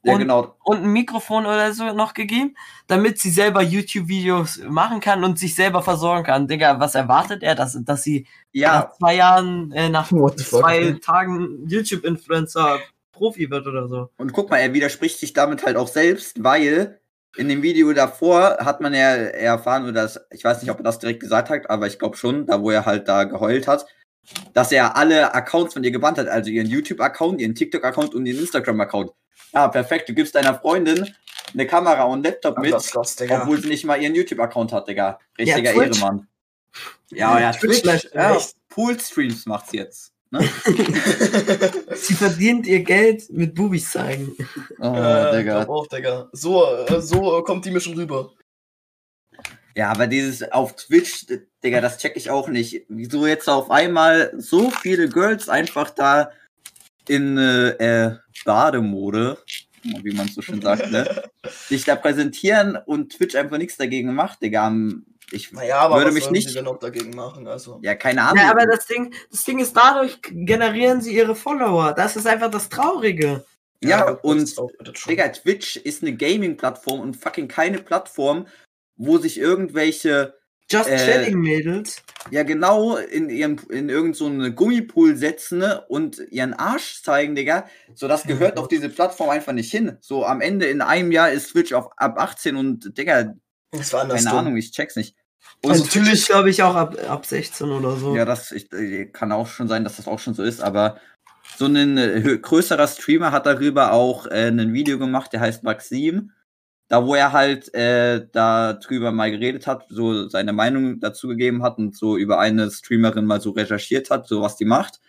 ja, 0.07 0.15
und, 0.15 0.21
genau. 0.21 0.57
und 0.65 0.85
ein 0.85 0.93
Mikrofon 0.93 1.47
oder 1.47 1.73
so 1.73 1.93
noch 1.93 2.15
gegeben, 2.15 2.57
damit 2.87 3.19
sie 3.19 3.31
selber 3.31 3.63
YouTube-Videos 3.63 4.63
machen 4.69 5.01
kann 5.01 5.25
und 5.25 5.39
sich 5.39 5.55
selber 5.55 5.83
versorgen 5.83 6.25
kann. 6.25 6.47
Digga, 6.49 6.79
was 6.79 6.95
erwartet 6.95 7.43
er, 7.43 7.55
dass, 7.55 7.77
dass 7.83 8.03
sie 8.03 8.27
Ja, 8.53 8.81
nach 8.81 8.93
zwei 8.93 9.17
Jahren, 9.17 9.73
äh, 9.73 9.89
nach 9.89 10.09
zwei 10.09 10.97
Tagen 11.03 11.67
YouTube-Influencer 11.69 12.79
Profi 13.13 13.51
wird 13.51 13.67
oder 13.67 13.89
so? 13.89 14.11
Und 14.17 14.33
guck 14.33 14.51
mal, 14.51 14.59
er 14.59 14.73
widerspricht 14.73 15.19
sich 15.19 15.33
damit 15.33 15.65
halt 15.65 15.77
auch 15.77 15.89
selbst, 15.89 16.43
weil 16.43 17.01
in 17.37 17.49
dem 17.49 17.63
Video 17.63 17.93
davor 17.93 18.59
hat 18.61 18.81
man 18.81 18.95
ja 18.95 19.15
erfahren, 19.15 19.85
oder 19.85 19.93
das, 19.93 20.21
ich 20.31 20.45
weiß 20.45 20.63
nicht, 20.63 20.71
ob 20.71 20.79
er 20.79 20.85
das 20.85 20.99
direkt 20.99 21.21
gesagt 21.21 21.51
hat, 21.51 21.69
aber 21.69 21.87
ich 21.87 21.99
glaube 21.99 22.17
schon, 22.17 22.47
da 22.47 22.63
wo 22.63 22.71
er 22.71 22.87
halt 22.87 23.09
da 23.09 23.25
geheult 23.25 23.67
hat, 23.67 23.87
dass 24.55 24.73
er 24.73 24.97
alle 24.97 25.35
Accounts 25.35 25.75
von 25.75 25.85
ihr 25.85 25.91
gebannt 25.91 26.19
hat, 26.19 26.29
also 26.29 26.51
ihren 26.51 26.67
YouTube-Account, 26.67 27.41
ihren 27.41 27.55
TikTok-Account 27.55 28.15
und 28.15 28.27
ihren 28.27 28.41
Instagram-Account. 28.41 29.13
Ja, 29.53 29.69
perfekt, 29.69 30.09
du 30.09 30.15
gibst 30.15 30.35
deiner 30.35 30.59
Freundin 30.59 31.15
eine 31.53 31.67
Kamera 31.67 32.05
und 32.05 32.15
einen 32.15 32.25
Laptop 32.25 32.59
mit, 32.59 32.73
das 32.73 32.91
krass, 32.91 33.17
obwohl 33.31 33.61
sie 33.61 33.69
nicht 33.69 33.85
mal 33.85 34.01
ihren 34.01 34.15
YouTube-Account 34.15 34.73
hat, 34.73 34.89
Digga. 34.89 35.19
Richtiger 35.39 35.75
Ja. 35.75 35.83
Ehremann. 35.83 36.29
Ja, 37.11 37.41
ja, 37.41 37.53
Twitch 37.53 37.83
Twitch, 37.83 38.09
ja. 38.13 38.39
Pool-Streams 38.69 39.47
macht 39.47 39.71
sie 39.71 39.79
jetzt. 39.79 40.13
Ne? 40.31 40.41
Sie 41.95 42.15
verdient 42.15 42.67
ihr 42.67 42.81
Geld 42.81 43.31
mit 43.31 43.55
Bubis 43.55 43.93
zeigen. 43.93 44.37
Oh, 44.81 44.95
äh, 44.95 45.39
Digga. 45.39 45.67
auch, 45.69 45.87
Digga. 45.87 46.29
So, 46.33 46.67
äh, 46.67 47.01
so 47.01 47.39
äh, 47.39 47.43
kommt 47.43 47.65
die 47.65 47.71
mir 47.71 47.81
schon 47.81 47.95
rüber. 47.95 48.33
Ja, 49.77 49.91
aber 49.91 50.09
dieses 50.09 50.51
auf 50.53 50.75
Twitch, 50.75 51.27
Digga, 51.63 51.81
das 51.81 51.99
check 51.99 52.17
ich 52.17 52.31
auch 52.31 52.49
nicht. 52.49 52.87
Wieso 52.89 53.27
jetzt 53.27 53.49
auf 53.49 53.71
einmal 53.71 54.33
so 54.37 54.71
viele 54.71 55.09
Girls 55.09 55.49
einfach 55.49 55.91
da 55.91 56.31
in 57.11 57.39
äh, 57.39 57.71
äh, 58.07 58.17
Bademode, 58.45 59.39
wie 59.83 60.15
man 60.15 60.29
so 60.29 60.43
schön 60.43 60.61
sagt, 60.61 60.91
ne, 60.91 61.25
sich 61.69 61.85
da 61.85 61.97
präsentieren 61.97 62.77
und 62.77 63.17
Twitch 63.17 63.35
einfach 63.37 63.59
nichts 63.59 63.77
dagegen 63.77 64.15
macht, 64.15 64.43
Digga. 64.43 64.73
Ich 65.33 65.53
Naja, 65.53 65.79
aber 65.79 65.97
würde 65.97 66.09
was 66.09 66.15
mich 66.15 66.31
nicht, 66.31 66.49
sie 66.49 66.55
denn 66.55 66.69
auch 66.69 66.79
dagegen 66.79 67.11
machen? 67.11 67.49
Also. 67.49 67.81
ja, 67.83 67.97
keine 67.97 68.23
Ahnung. 68.23 68.39
Ja, 68.39 68.51
aber 68.51 68.65
das 68.67 68.87
Ding, 68.87 69.13
das 69.31 69.43
Ding 69.43 69.59
ist, 69.59 69.77
dadurch 69.77 70.19
generieren 70.23 71.01
sie 71.01 71.17
ihre 71.17 71.35
Follower. 71.35 71.93
Das 71.93 72.15
ist 72.17 72.27
einfach 72.27 72.51
das 72.51 72.69
Traurige. 72.69 73.45
ja, 73.83 74.13
das 74.13 74.21
und 74.23 74.59
auch-. 74.59 74.71
Digga, 75.09 75.29
Twitch 75.29 75.77
ist 75.77 76.03
eine 76.03 76.15
Gaming-Plattform 76.15 77.01
und 77.01 77.17
fucking 77.17 77.49
keine 77.49 77.79
Plattform, 77.79 78.47
wo 78.97 79.19
sich 79.19 79.39
irgendwelche 79.39 80.35
Just 80.71 80.91
Äh, 80.91 80.97
Chatting 80.97 81.39
Mädels. 81.41 82.03
Ja 82.31 82.43
genau 82.43 82.97
in 82.97 83.29
ihren 83.31 83.59
in 83.71 83.89
irgend 83.89 84.17
so 84.17 84.27
eine 84.27 84.53
Gummipool 84.53 85.17
setzen 85.17 85.59
ne, 85.59 85.85
und 85.89 86.19
ihren 86.31 86.55
Arsch 86.55 87.03
zeigen, 87.03 87.35
Digga. 87.35 87.67
So 87.95 88.09
das 88.09 88.25
gehört 88.25 88.59
auf 88.59 88.69
diese 88.69 88.89
Plattform 88.89 89.31
einfach 89.31 89.53
nicht 89.53 89.71
hin. 89.71 89.97
So 90.01 90.25
am 90.27 90.41
Ende 90.41 90.67
in 90.67 90.81
einem 90.81 91.13
Jahr 91.13 91.31
ist 91.31 91.51
Twitch 91.53 91.73
auf 91.73 91.91
ab 91.97 92.19
18 92.19 92.57
und 92.57 92.97
Digga, 92.99 93.35
Das 93.71 93.93
war 93.93 94.03
anders. 94.03 94.19
keine 94.25 94.31
dumm. 94.31 94.39
Ahnung, 94.47 94.57
ich 94.57 94.73
check's 94.73 94.97
nicht. 94.97 95.17
Und 95.63 95.71
Also 95.71 95.85
natürlich, 95.85 96.27
glaube 96.27 96.51
ich, 96.51 96.63
auch 96.63 96.75
ab, 96.75 96.97
ab 97.09 97.25
16 97.25 97.71
oder 97.71 97.97
so. 97.97 98.17
ja, 98.17 98.25
das 98.25 98.53
ich, 98.53 98.73
äh, 98.73 99.07
kann 99.07 99.33
auch 99.33 99.47
schon 99.47 99.69
sein, 99.69 99.85
dass 99.85 99.97
das 99.97 100.09
auch 100.09 100.19
schon 100.19 100.35
so 100.35 100.43
ist, 100.43 100.61
aber 100.61 100.99
so 101.57 101.67
ein 101.67 101.97
äh, 101.97 102.39
größerer 102.39 102.89
Streamer 102.89 103.31
hat 103.33 103.47
darüber 103.47 103.93
auch 103.93 104.27
äh, 104.27 104.49
ein 104.49 104.73
Video 104.73 104.99
gemacht, 104.99 105.33
der 105.33 105.41
heißt 105.41 105.63
Maxim. 105.63 106.33
Da, 106.89 107.05
wo 107.05 107.15
er 107.17 107.33
halt 107.33 107.75
äh, 107.75 108.27
darüber 108.31 109.11
mal 109.11 109.31
geredet 109.31 109.67
hat, 109.67 109.87
so 109.89 110.29
seine 110.29 110.53
Meinung 110.53 111.01
dazu 111.01 111.27
gegeben 111.29 111.63
hat 111.65 111.79
und 111.79 111.97
so 111.97 112.17
über 112.17 112.39
eine 112.39 112.71
Streamerin 112.71 113.27
mal 113.27 113.41
so 113.41 113.51
recherchiert 113.51 114.11
hat, 114.11 114.29
so 114.29 114.41
was 114.43 114.57
die 114.57 114.65
macht. 114.65 115.01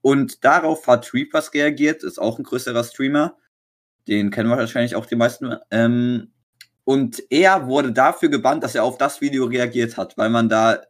Und 0.00 0.44
darauf 0.44 0.86
hat 0.86 1.12
Reapers 1.12 1.52
reagiert, 1.52 2.02
ist 2.02 2.18
auch 2.18 2.38
ein 2.38 2.44
größerer 2.44 2.84
Streamer. 2.84 3.36
Den 4.08 4.30
kennen 4.30 4.48
wir 4.48 4.56
wahrscheinlich 4.56 4.96
auch 4.96 5.06
die 5.06 5.16
meisten. 5.16 5.56
Ähm, 5.70 6.32
und 6.84 7.22
er 7.30 7.66
wurde 7.66 7.92
dafür 7.92 8.28
gebannt, 8.30 8.62
dass 8.62 8.74
er 8.74 8.84
auf 8.84 8.98
das 8.98 9.20
Video 9.20 9.44
reagiert 9.44 9.96
hat, 9.96 10.16
weil 10.16 10.30
man 10.30 10.48
da 10.48 10.82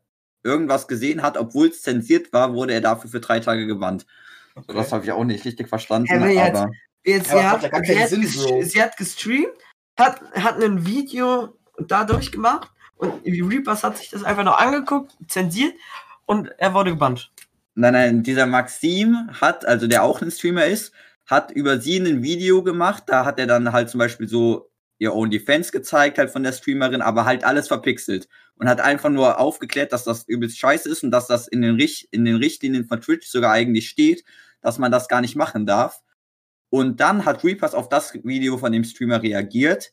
irgendwas 0.45 0.87
gesehen 0.89 1.23
hat, 1.23 1.37
obwohl 1.39 1.69
es 1.69 1.83
zensiert 1.83 2.33
war, 2.33 2.55
wurde 2.55 2.75
er 2.75 2.81
dafür 2.81 3.11
für 3.11 3.21
drei 3.21 3.41
Tage 3.41 3.67
gebannt. 3.67 4.07
Okay. 4.55 4.75
Das 4.77 4.93
habe 4.93 5.05
ich 5.05 5.11
auch 5.13 5.25
nicht 5.25 5.45
richtig 5.45 5.69
verstanden, 5.69 6.09
Er 6.09 6.29
jetzt- 6.31 6.57
aber 6.57 6.71
Jetzt, 7.07 7.31
Aber 7.33 7.51
hat, 7.51 7.71
hat 7.71 7.85
sie 7.85 8.81
hat 8.83 8.97
gestreamt, 8.97 9.53
hat, 9.97 10.21
hat 10.33 10.63
ein 10.63 10.87
Video 10.87 11.57
dadurch 11.79 12.33
gemacht 12.33 12.71
und 12.97 13.25
Reapers 13.25 13.83
hat 13.85 13.99
sich 13.99 14.11
das 14.11 14.25
einfach 14.25 14.45
nur 14.45 14.61
angeguckt, 14.61 15.13
zensiert 15.29 15.75
und 16.27 16.49
er 16.59 16.75
wurde 16.75 16.91
gebannt. 16.91 17.31
Nein, 17.75 17.93
nein, 17.93 18.23
dieser 18.23 18.47
Maxim 18.47 19.31
hat, 19.41 19.67
also 19.67 19.87
der 19.87 20.05
auch 20.05 20.23
ein 20.23 20.31
Streamer 20.31 20.67
ist, 20.67 20.93
hat 21.27 21.51
über 21.51 21.81
sie 21.81 21.97
ein 21.99 22.23
Video 22.23 22.63
gemacht. 22.63 23.05
Da 23.07 23.25
hat 23.25 23.39
er 23.39 23.47
dann 23.47 23.73
halt 23.73 23.91
zum 23.91 23.99
Beispiel 23.99 24.29
so 24.29 24.71
ihr 24.99 25.15
OnlyFans 25.15 25.73
gezeigt, 25.73 26.19
halt 26.19 26.31
von 26.31 26.45
der 26.45 26.53
Streamerin, 26.53 27.03
aber 27.03 27.25
halt 27.25 27.45
alles 27.45 27.69
verpixelt. 27.69 28.29
Und 28.57 28.69
hat 28.69 28.81
einfach 28.81 29.11
nur 29.11 29.41
aufgeklärt, 29.41 29.93
dass 29.93 30.05
das 30.05 30.29
übelst 30.29 30.59
scheiße 30.59 30.89
ist 30.89 31.03
und 31.03 31.11
dass 31.11 31.27
das 31.27 31.49
in 31.49 31.63
den, 31.63 31.75
Richt 31.75 32.07
in 32.13 32.25
den 32.25 32.37
Richtlinien 32.37 32.87
von 32.87 33.01
Twitch 33.01 33.27
sogar 33.27 33.51
eigentlich 33.51 33.89
steht, 33.89 34.25
dass 34.61 34.79
man 34.79 34.93
das 34.93 35.09
gar 35.09 35.21
nicht 35.21 35.35
machen 35.35 35.67
darf. 35.67 36.01
Und 36.71 37.01
dann 37.01 37.25
hat 37.25 37.45
Reapers 37.45 37.75
auf 37.75 37.89
das 37.89 38.15
Video 38.25 38.59
von 38.59 38.73
dem 38.73 38.85
Streamer 38.85 39.23
reagiert. 39.23 39.93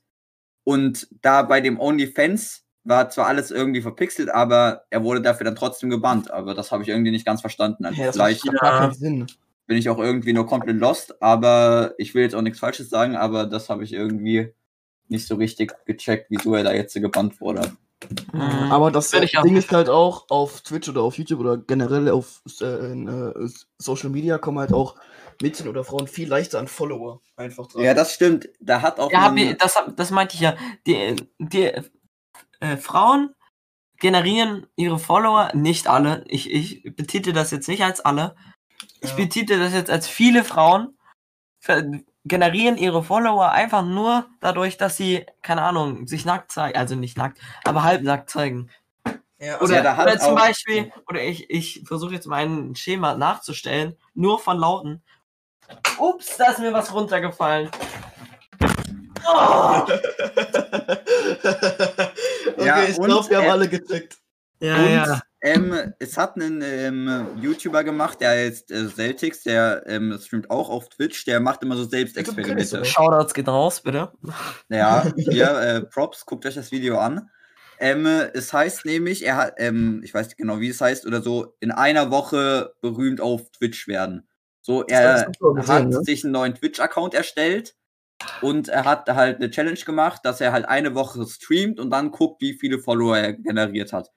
Und 0.63 1.07
da 1.21 1.43
bei 1.43 1.61
dem 1.61 1.79
OnlyFans 1.79 2.65
war 2.83 3.09
zwar 3.09 3.27
alles 3.27 3.51
irgendwie 3.51 3.81
verpixelt, 3.81 4.29
aber 4.29 4.85
er 4.89 5.03
wurde 5.03 5.21
dafür 5.21 5.45
dann 5.45 5.55
trotzdem 5.55 5.89
gebannt. 5.89 6.31
Aber 6.31 6.53
das 6.53 6.71
habe 6.71 6.83
ich 6.83 6.89
irgendwie 6.89 7.11
nicht 7.11 7.25
ganz 7.25 7.41
verstanden. 7.41 7.85
Also 7.85 8.01
Ja, 8.01 8.11
vielleicht 8.11 8.45
Ja. 8.45 8.91
bin 9.67 9.77
ich 9.77 9.89
auch 9.89 9.99
irgendwie 9.99 10.33
nur 10.33 10.47
komplett 10.47 10.77
lost, 10.77 11.21
aber 11.21 11.93
ich 11.97 12.13
will 12.13 12.23
jetzt 12.23 12.35
auch 12.35 12.41
nichts 12.41 12.59
Falsches 12.59 12.89
sagen, 12.89 13.15
aber 13.15 13.45
das 13.45 13.69
habe 13.69 13.83
ich 13.83 13.93
irgendwie 13.93 14.53
nicht 15.07 15.27
so 15.27 15.35
richtig 15.35 15.73
gecheckt, 15.85 16.27
wieso 16.29 16.55
er 16.55 16.63
da 16.63 16.73
jetzt 16.73 16.93
gebannt 16.93 17.39
wurde. 17.39 17.71
Mhm. 18.33 18.71
Aber 18.71 18.91
das 18.91 19.13
ich 19.13 19.37
auch 19.37 19.43
Ding 19.43 19.57
ist 19.57 19.71
halt 19.71 19.89
auch 19.89 20.25
auf 20.29 20.61
Twitch 20.61 20.89
oder 20.89 21.01
auf 21.01 21.17
YouTube 21.17 21.39
oder 21.39 21.57
generell 21.57 22.09
auf 22.09 22.41
äh, 22.61 22.91
in, 22.91 23.07
äh, 23.07 23.49
Social 23.77 24.09
Media 24.09 24.37
kommen 24.37 24.59
halt 24.59 24.73
auch 24.73 24.95
Mädchen 25.41 25.67
oder 25.67 25.83
Frauen 25.83 26.07
viel 26.07 26.27
leichter 26.27 26.59
an 26.59 26.67
Follower 26.67 27.21
einfach 27.35 27.67
dran. 27.67 27.83
Ja, 27.83 27.93
das 27.93 28.13
stimmt. 28.13 28.49
Da 28.59 28.81
hat 28.81 28.99
auch 28.99 29.11
Ja, 29.11 29.33
ich, 29.35 29.57
das, 29.57 29.75
das 29.95 30.11
meinte 30.11 30.35
ich 30.35 30.41
ja. 30.41 30.55
Die, 30.87 31.15
die 31.39 31.71
äh, 32.59 32.77
Frauen 32.77 33.35
generieren 33.97 34.67
ihre 34.75 34.99
Follower, 34.99 35.51
nicht 35.53 35.87
alle. 35.87 36.23
Ich, 36.27 36.51
ich 36.51 36.83
betitel 36.95 37.33
das 37.33 37.51
jetzt 37.51 37.67
nicht 37.67 37.83
als 37.83 38.01
alle. 38.01 38.35
Ich 39.01 39.11
Ja. 39.11 39.15
betitel 39.15 39.59
das 39.59 39.73
jetzt 39.73 39.91
als 39.91 40.07
viele 40.07 40.43
Frauen 40.43 40.97
generieren 42.25 42.77
ihre 42.77 43.03
Follower 43.03 43.51
einfach 43.51 43.83
nur 43.83 44.27
dadurch, 44.39 44.77
dass 44.77 44.97
sie, 44.97 45.25
keine 45.41 45.63
Ahnung, 45.63 46.07
sich 46.07 46.25
nackt 46.25 46.51
zeigen. 46.51 46.77
Also 46.77 46.95
nicht 46.95 47.17
nackt, 47.17 47.39
aber 47.63 47.83
halbnackt 47.83 48.29
zeigen. 48.29 48.69
Ja, 49.39 49.57
also 49.57 49.73
Oder, 49.73 49.83
ja, 49.83 50.03
oder 50.03 50.19
zum 50.19 50.35
Beispiel, 50.35 50.91
oder 51.09 51.23
ich, 51.23 51.49
ich 51.49 51.81
versuche 51.85 52.13
jetzt 52.13 52.27
mal 52.27 52.45
ein 52.45 52.75
Schema 52.75 53.15
nachzustellen, 53.15 53.97
nur 54.13 54.37
von 54.37 54.57
Lauten. 54.57 55.01
Ups, 55.97 56.37
da 56.37 56.51
ist 56.51 56.59
mir 56.59 56.73
was 56.73 56.93
runtergefallen. 56.93 57.69
Oh! 59.23 59.83
okay, 59.83 59.99
Ja, 62.57 62.83
ich 62.83 62.99
glaube, 62.99 63.29
wir 63.29 63.37
haben 63.37 63.49
alle 63.51 63.69
gecheckt. 63.69 64.20
Ja, 64.61 64.75
Und 64.77 64.91
ja. 64.91 65.21
ähm, 65.41 65.93
es 65.97 66.17
hat 66.17 66.35
einen 66.35 66.61
ähm, 66.61 67.27
YouTuber 67.41 67.83
gemacht, 67.83 68.21
der 68.21 68.29
heißt 68.29 68.69
äh, 68.69 68.87
Celtics, 68.89 69.41
der 69.41 69.83
ähm, 69.87 70.15
streamt 70.21 70.51
auch 70.51 70.69
auf 70.69 70.87
Twitch, 70.89 71.25
der 71.25 71.39
macht 71.39 71.63
immer 71.63 71.75
so 71.75 71.83
Selbstexperimente. 71.83 72.79
Okay, 72.79 72.85
Shoutouts 72.85 73.33
geht 73.33 73.47
raus, 73.47 73.81
bitte. 73.81 74.11
Ja, 74.69 75.11
hier, 75.17 75.59
äh, 75.59 75.81
Props, 75.81 76.27
guckt 76.27 76.45
euch 76.45 76.53
das 76.53 76.71
Video 76.71 76.99
an. 76.99 77.29
Ähm, 77.79 78.05
es 78.05 78.53
heißt 78.53 78.85
nämlich, 78.85 79.25
er 79.25 79.37
hat, 79.37 79.53
ähm, 79.57 80.01
ich 80.03 80.13
weiß 80.13 80.27
nicht 80.27 80.37
genau, 80.37 80.59
wie 80.59 80.69
es 80.69 80.79
heißt, 80.79 81.07
oder 81.07 81.23
so, 81.23 81.55
in 81.59 81.71
einer 81.71 82.11
Woche 82.11 82.75
berühmt 82.81 83.19
auf 83.19 83.49
Twitch 83.49 83.87
werden. 83.87 84.27
So, 84.61 84.83
er 84.85 85.25
gesehen, 85.31 85.67
hat 85.67 85.87
ne? 85.87 86.03
sich 86.03 86.23
einen 86.23 86.33
neuen 86.33 86.53
Twitch-Account 86.53 87.15
erstellt 87.15 87.73
und 88.41 88.69
er 88.69 88.85
hat 88.85 89.09
halt 89.09 89.37
eine 89.37 89.49
Challenge 89.49 89.79
gemacht, 89.79 90.21
dass 90.23 90.39
er 90.39 90.51
halt 90.51 90.65
eine 90.65 90.93
Woche 90.93 91.25
streamt 91.25 91.79
und 91.79 91.89
dann 91.89 92.11
guckt, 92.11 92.41
wie 92.43 92.53
viele 92.53 92.77
Follower 92.77 93.17
er 93.17 93.33
generiert 93.33 93.91
hat. 93.91 94.11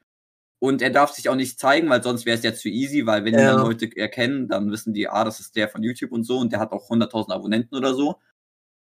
Und 0.65 0.81
er 0.81 0.89
darf 0.89 1.11
sich 1.13 1.29
auch 1.29 1.35
nicht 1.35 1.61
zeigen, 1.61 1.91
weil 1.91 2.03
sonst 2.03 2.25
wäre 2.25 2.39
es 2.39 2.43
ja 2.43 2.55
zu 2.55 2.71
easy, 2.71 3.05
weil 3.05 3.23
wenn 3.27 3.35
Ja. 3.35 3.55
dann 3.55 3.67
Leute 3.67 3.95
erkennen, 3.95 4.49
dann 4.49 4.71
wissen 4.71 4.95
die, 4.95 5.07
ah, 5.11 5.23
das 5.23 5.39
ist 5.39 5.55
der 5.57 5.69
von 5.69 5.83
YouTube 5.83 6.11
und 6.11 6.25
so 6.25 6.39
und 6.39 6.53
der 6.53 6.59
hat 6.59 6.73
auch 6.73 6.89
100.000 6.89 7.35
Abonnenten 7.35 7.77
oder 7.77 7.93
so. 7.93 8.17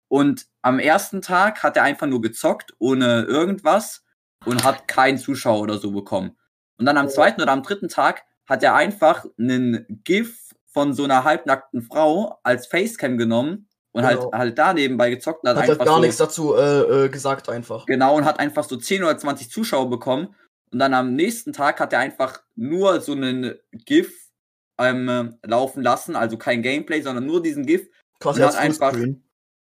Und 0.09 0.47
am 0.63 0.81
ersten 0.81 1.23
Tag 1.23 1.63
hat 1.63 1.77
er 1.77 1.85
einfach 1.85 2.09
nur 2.09 2.21
gezockt, 2.21 2.75
ohne 2.81 3.23
irgendwas 3.23 4.03
und 4.47 4.65
hat 4.65 4.89
keinen 4.89 5.19
Zuschauer 5.19 5.61
oder 5.61 5.79
so 5.79 5.93
bekommen. 5.93 6.37
Und 6.77 6.87
dann 6.87 6.97
am 6.97 7.09
zweiten 7.09 7.41
oder 7.41 7.53
am 7.53 7.63
dritten 7.63 7.89
Tag 7.89 8.25
hat 8.49 8.65
er 8.65 8.75
einfach 8.75 9.25
einen 9.39 9.87
GIF 10.03 10.51
von 10.67 10.93
so 10.93 11.05
einer 11.05 11.23
halbnackten 11.23 11.83
Frau 11.83 12.41
als 12.43 12.67
Facecam 12.67 13.17
genommen 13.17 13.69
und 13.93 14.03
Genau. 14.03 14.33
halt, 14.33 14.35
halt 14.35 14.59
da 14.59 14.75
nebenbei 14.75 15.11
gezockt 15.11 15.45
und 15.45 15.51
hat, 15.51 15.57
Hat 15.57 15.63
halt 15.63 15.71
einfach 15.73 15.85
gar 15.85 15.95
so, 15.97 16.01
nichts 16.01 16.17
dazu 16.17 16.57
äh, 16.57 17.05
äh, 17.05 17.09
gesagt 17.11 17.49
einfach. 17.49 17.87
Genau, 17.87 18.17
und 18.17 18.25
hat 18.25 18.41
einfach 18.41 18.65
so 18.65 18.77
10 18.77 19.05
oder 19.05 19.17
20 19.17 19.51
Zuschauer 19.53 19.89
bekommen. 19.89 20.35
Und 20.73 20.79
dann 20.79 20.95
am 20.95 21.15
nächsten 21.15 21.53
Tag 21.53 21.81
hat 21.81 21.93
er 21.93 21.99
einfach 21.99 22.43
nur 22.55 23.01
so 23.01 23.13
einen 23.13 23.55
GIF 23.73 24.31
ähm, 24.79 25.37
laufen 25.45 25.83
lassen, 25.83 26.17
also 26.17 26.39
kein 26.39 26.63
Gameplay, 26.63 27.03
sondern 27.03 27.27
nur 27.27 27.43
diesen 27.43 27.67
GIF. 27.67 27.89
Quasi 28.21 28.41
hat 28.41 28.57
einfach-. 28.57 28.97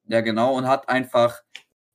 Ja, 0.07 0.21
genau, 0.21 0.55
und 0.55 0.67
hat 0.67 0.89
einfach 0.89 1.41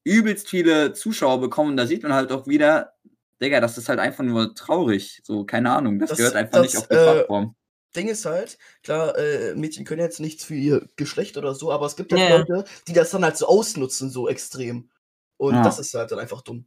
übelst 0.04 0.48
viele 0.48 0.92
Zuschauer 0.92 1.40
bekommen. 1.40 1.70
Und 1.72 1.76
da 1.76 1.86
sieht 1.86 2.02
man 2.02 2.14
halt 2.14 2.32
auch 2.32 2.46
wieder, 2.46 2.94
Digga, 3.40 3.60
das 3.60 3.76
ist 3.78 3.88
halt 3.88 3.98
einfach 3.98 4.24
nur 4.24 4.54
traurig. 4.54 5.20
So, 5.24 5.44
keine 5.44 5.70
Ahnung, 5.72 5.98
das, 5.98 6.10
Das- 6.10 6.18
gehört 6.18 6.34
einfach 6.36 6.62
das, 6.62 6.62
nicht 6.62 6.76
auf 6.78 6.88
die 6.88 6.94
äh, 6.94 7.12
Plattform. 7.12 7.54
Ding 7.96 8.08
ist 8.08 8.26
halt, 8.26 8.58
klar, 8.82 9.16
äh, 9.16 9.54
Mädchen 9.54 9.84
können 9.86 10.02
jetzt 10.02 10.20
nichts 10.20 10.44
für 10.44 10.54
ihr 10.54 10.86
Geschlecht 10.96 11.36
oder 11.38 11.54
so, 11.54 11.72
aber 11.72 11.86
es 11.86 11.96
gibt 11.96 12.12
halt 12.12 12.20
Ja, 12.20 12.28
ja. 12.28 12.36
Leute, 12.36 12.64
die 12.86 12.92
das 12.92 13.10
dann 13.10 13.24
halt 13.24 13.36
so 13.38 13.46
ausnutzen, 13.46 14.10
so 14.10 14.28
extrem. 14.28 14.90
Und 15.38 15.54
Ja. 15.54 15.62
das 15.62 15.78
ist 15.78 15.94
halt 15.94 16.10
dann 16.10 16.18
einfach 16.18 16.42
dumm. 16.42 16.66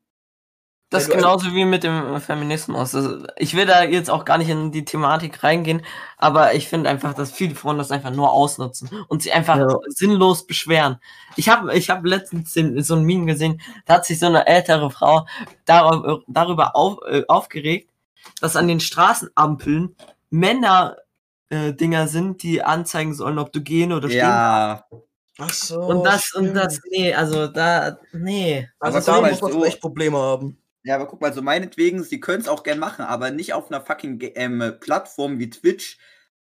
Das 0.91 1.03
ist 1.03 1.11
genauso 1.11 1.53
wie 1.53 1.65
mit 1.65 1.83
dem 1.83 2.19
Feminismus. 2.21 2.93
Also, 2.93 3.25
ich 3.37 3.55
will 3.55 3.65
da 3.65 3.83
jetzt 3.83 4.09
auch 4.09 4.25
gar 4.25 4.37
nicht 4.37 4.49
in 4.49 4.71
die 4.71 4.85
Thematik 4.85 5.41
reingehen, 5.43 5.83
aber 6.17 6.53
ich 6.53 6.67
finde 6.67 6.89
einfach, 6.89 7.13
dass 7.13 7.31
viele 7.31 7.55
Frauen 7.55 7.77
das 7.77 7.91
einfach 7.91 8.11
nur 8.11 8.31
ausnutzen 8.31 8.89
und 9.07 9.23
sie 9.23 9.31
einfach 9.31 9.57
Ja. 9.57 9.67
sinnlos 9.87 10.45
beschweren. 10.45 10.99
Ich 11.37 11.47
habe 11.49 11.73
ich 11.77 11.89
hab 11.89 12.05
letztens 12.05 12.53
den, 12.53 12.83
so 12.83 12.95
ein 12.95 13.03
Meme 13.05 13.25
gesehen, 13.25 13.61
da 13.85 13.95
hat 13.95 14.05
sich 14.05 14.19
so 14.19 14.25
eine 14.27 14.45
ältere 14.47 14.91
Frau 14.91 15.25
darüber, 15.65 16.19
darüber 16.27 16.75
auf, 16.75 16.99
äh, 17.09 17.23
aufgeregt, 17.27 17.89
dass 18.41 18.55
an 18.57 18.67
den 18.67 18.81
Straßenampeln 18.81 19.95
Männer 20.29 20.97
äh, 21.49 21.73
Dinger 21.73 22.07
sind, 22.07 22.43
die 22.43 22.63
anzeigen 22.63 23.13
sollen, 23.13 23.39
ob 23.39 23.51
du 23.53 23.61
gehen 23.61 23.91
oder 23.93 24.07
stehen 24.09 24.19
Ja, 24.19 24.85
Ach 25.39 25.49
so. 25.53 25.79
Und 25.81 26.03
das 26.03 26.33
und 26.33 26.43
stimmt. 26.49 26.57
das, 26.57 26.79
nee, 26.91 27.13
also 27.13 27.47
da, 27.47 27.97
nee. 28.13 28.69
Also 28.79 28.97
Aber 29.11 29.21
da 29.23 29.29
muss 29.29 29.41
man 29.41 29.51
so- 29.53 29.65
echt 29.65 29.81
Probleme 29.81 30.17
haben. 30.17 30.57
Ja, 30.83 30.95
aber 30.95 31.07
guck 31.07 31.21
mal, 31.21 31.33
so 31.33 31.41
meinetwegen, 31.41 32.03
sie 32.03 32.19
können 32.19 32.41
es 32.41 32.47
auch 32.47 32.63
gern 32.63 32.79
machen, 32.79 33.05
aber 33.05 33.31
nicht 33.31 33.53
auf 33.53 33.69
einer 33.69 33.81
fucking 33.81 34.19
ähm, 34.35 34.73
Plattform 34.79 35.37
wie 35.39 35.49
Twitch, 35.49 35.99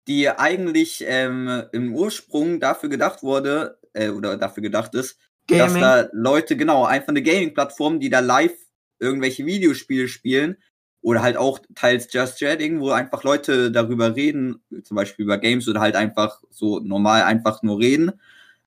die 0.07 0.29
eigentlich 0.29 1.05
ähm, 1.07 1.64
im 1.73 1.95
Ursprung 1.95 2.61
dafür 2.61 2.88
gedacht 2.88 3.23
wurde, 3.23 3.79
äh, 3.95 4.11
oder 4.11 4.37
dafür 4.37 4.62
gedacht 4.62 4.95
ist, 4.95 5.19
Gaming. 5.47 5.64
dass 5.64 5.75
da 5.81 6.09
Leute, 6.12 6.57
genau, 6.57 6.85
einfach 6.85 7.09
eine 7.09 7.23
Gaming-Plattform, 7.23 8.01
die 8.01 8.11
da 8.11 8.21
live 8.21 8.53
irgendwelche 8.99 9.47
Videospiele 9.47 10.09
spielen, 10.09 10.57
oder 11.01 11.23
halt 11.23 11.37
auch 11.37 11.61
teils 11.75 12.12
Just 12.12 12.38
Chatting, 12.38 12.81
wo 12.81 12.91
einfach 12.91 13.23
Leute 13.23 13.71
darüber 13.71 14.17
reden, 14.17 14.62
zum 14.83 14.97
Beispiel 14.97 15.25
über 15.25 15.38
Games 15.38 15.69
oder 15.69 15.81
halt 15.81 15.97
einfach 15.97 16.43
so 16.51 16.81
normal 16.81 17.23
einfach 17.23 17.62
nur 17.62 17.79
reden 17.79 18.12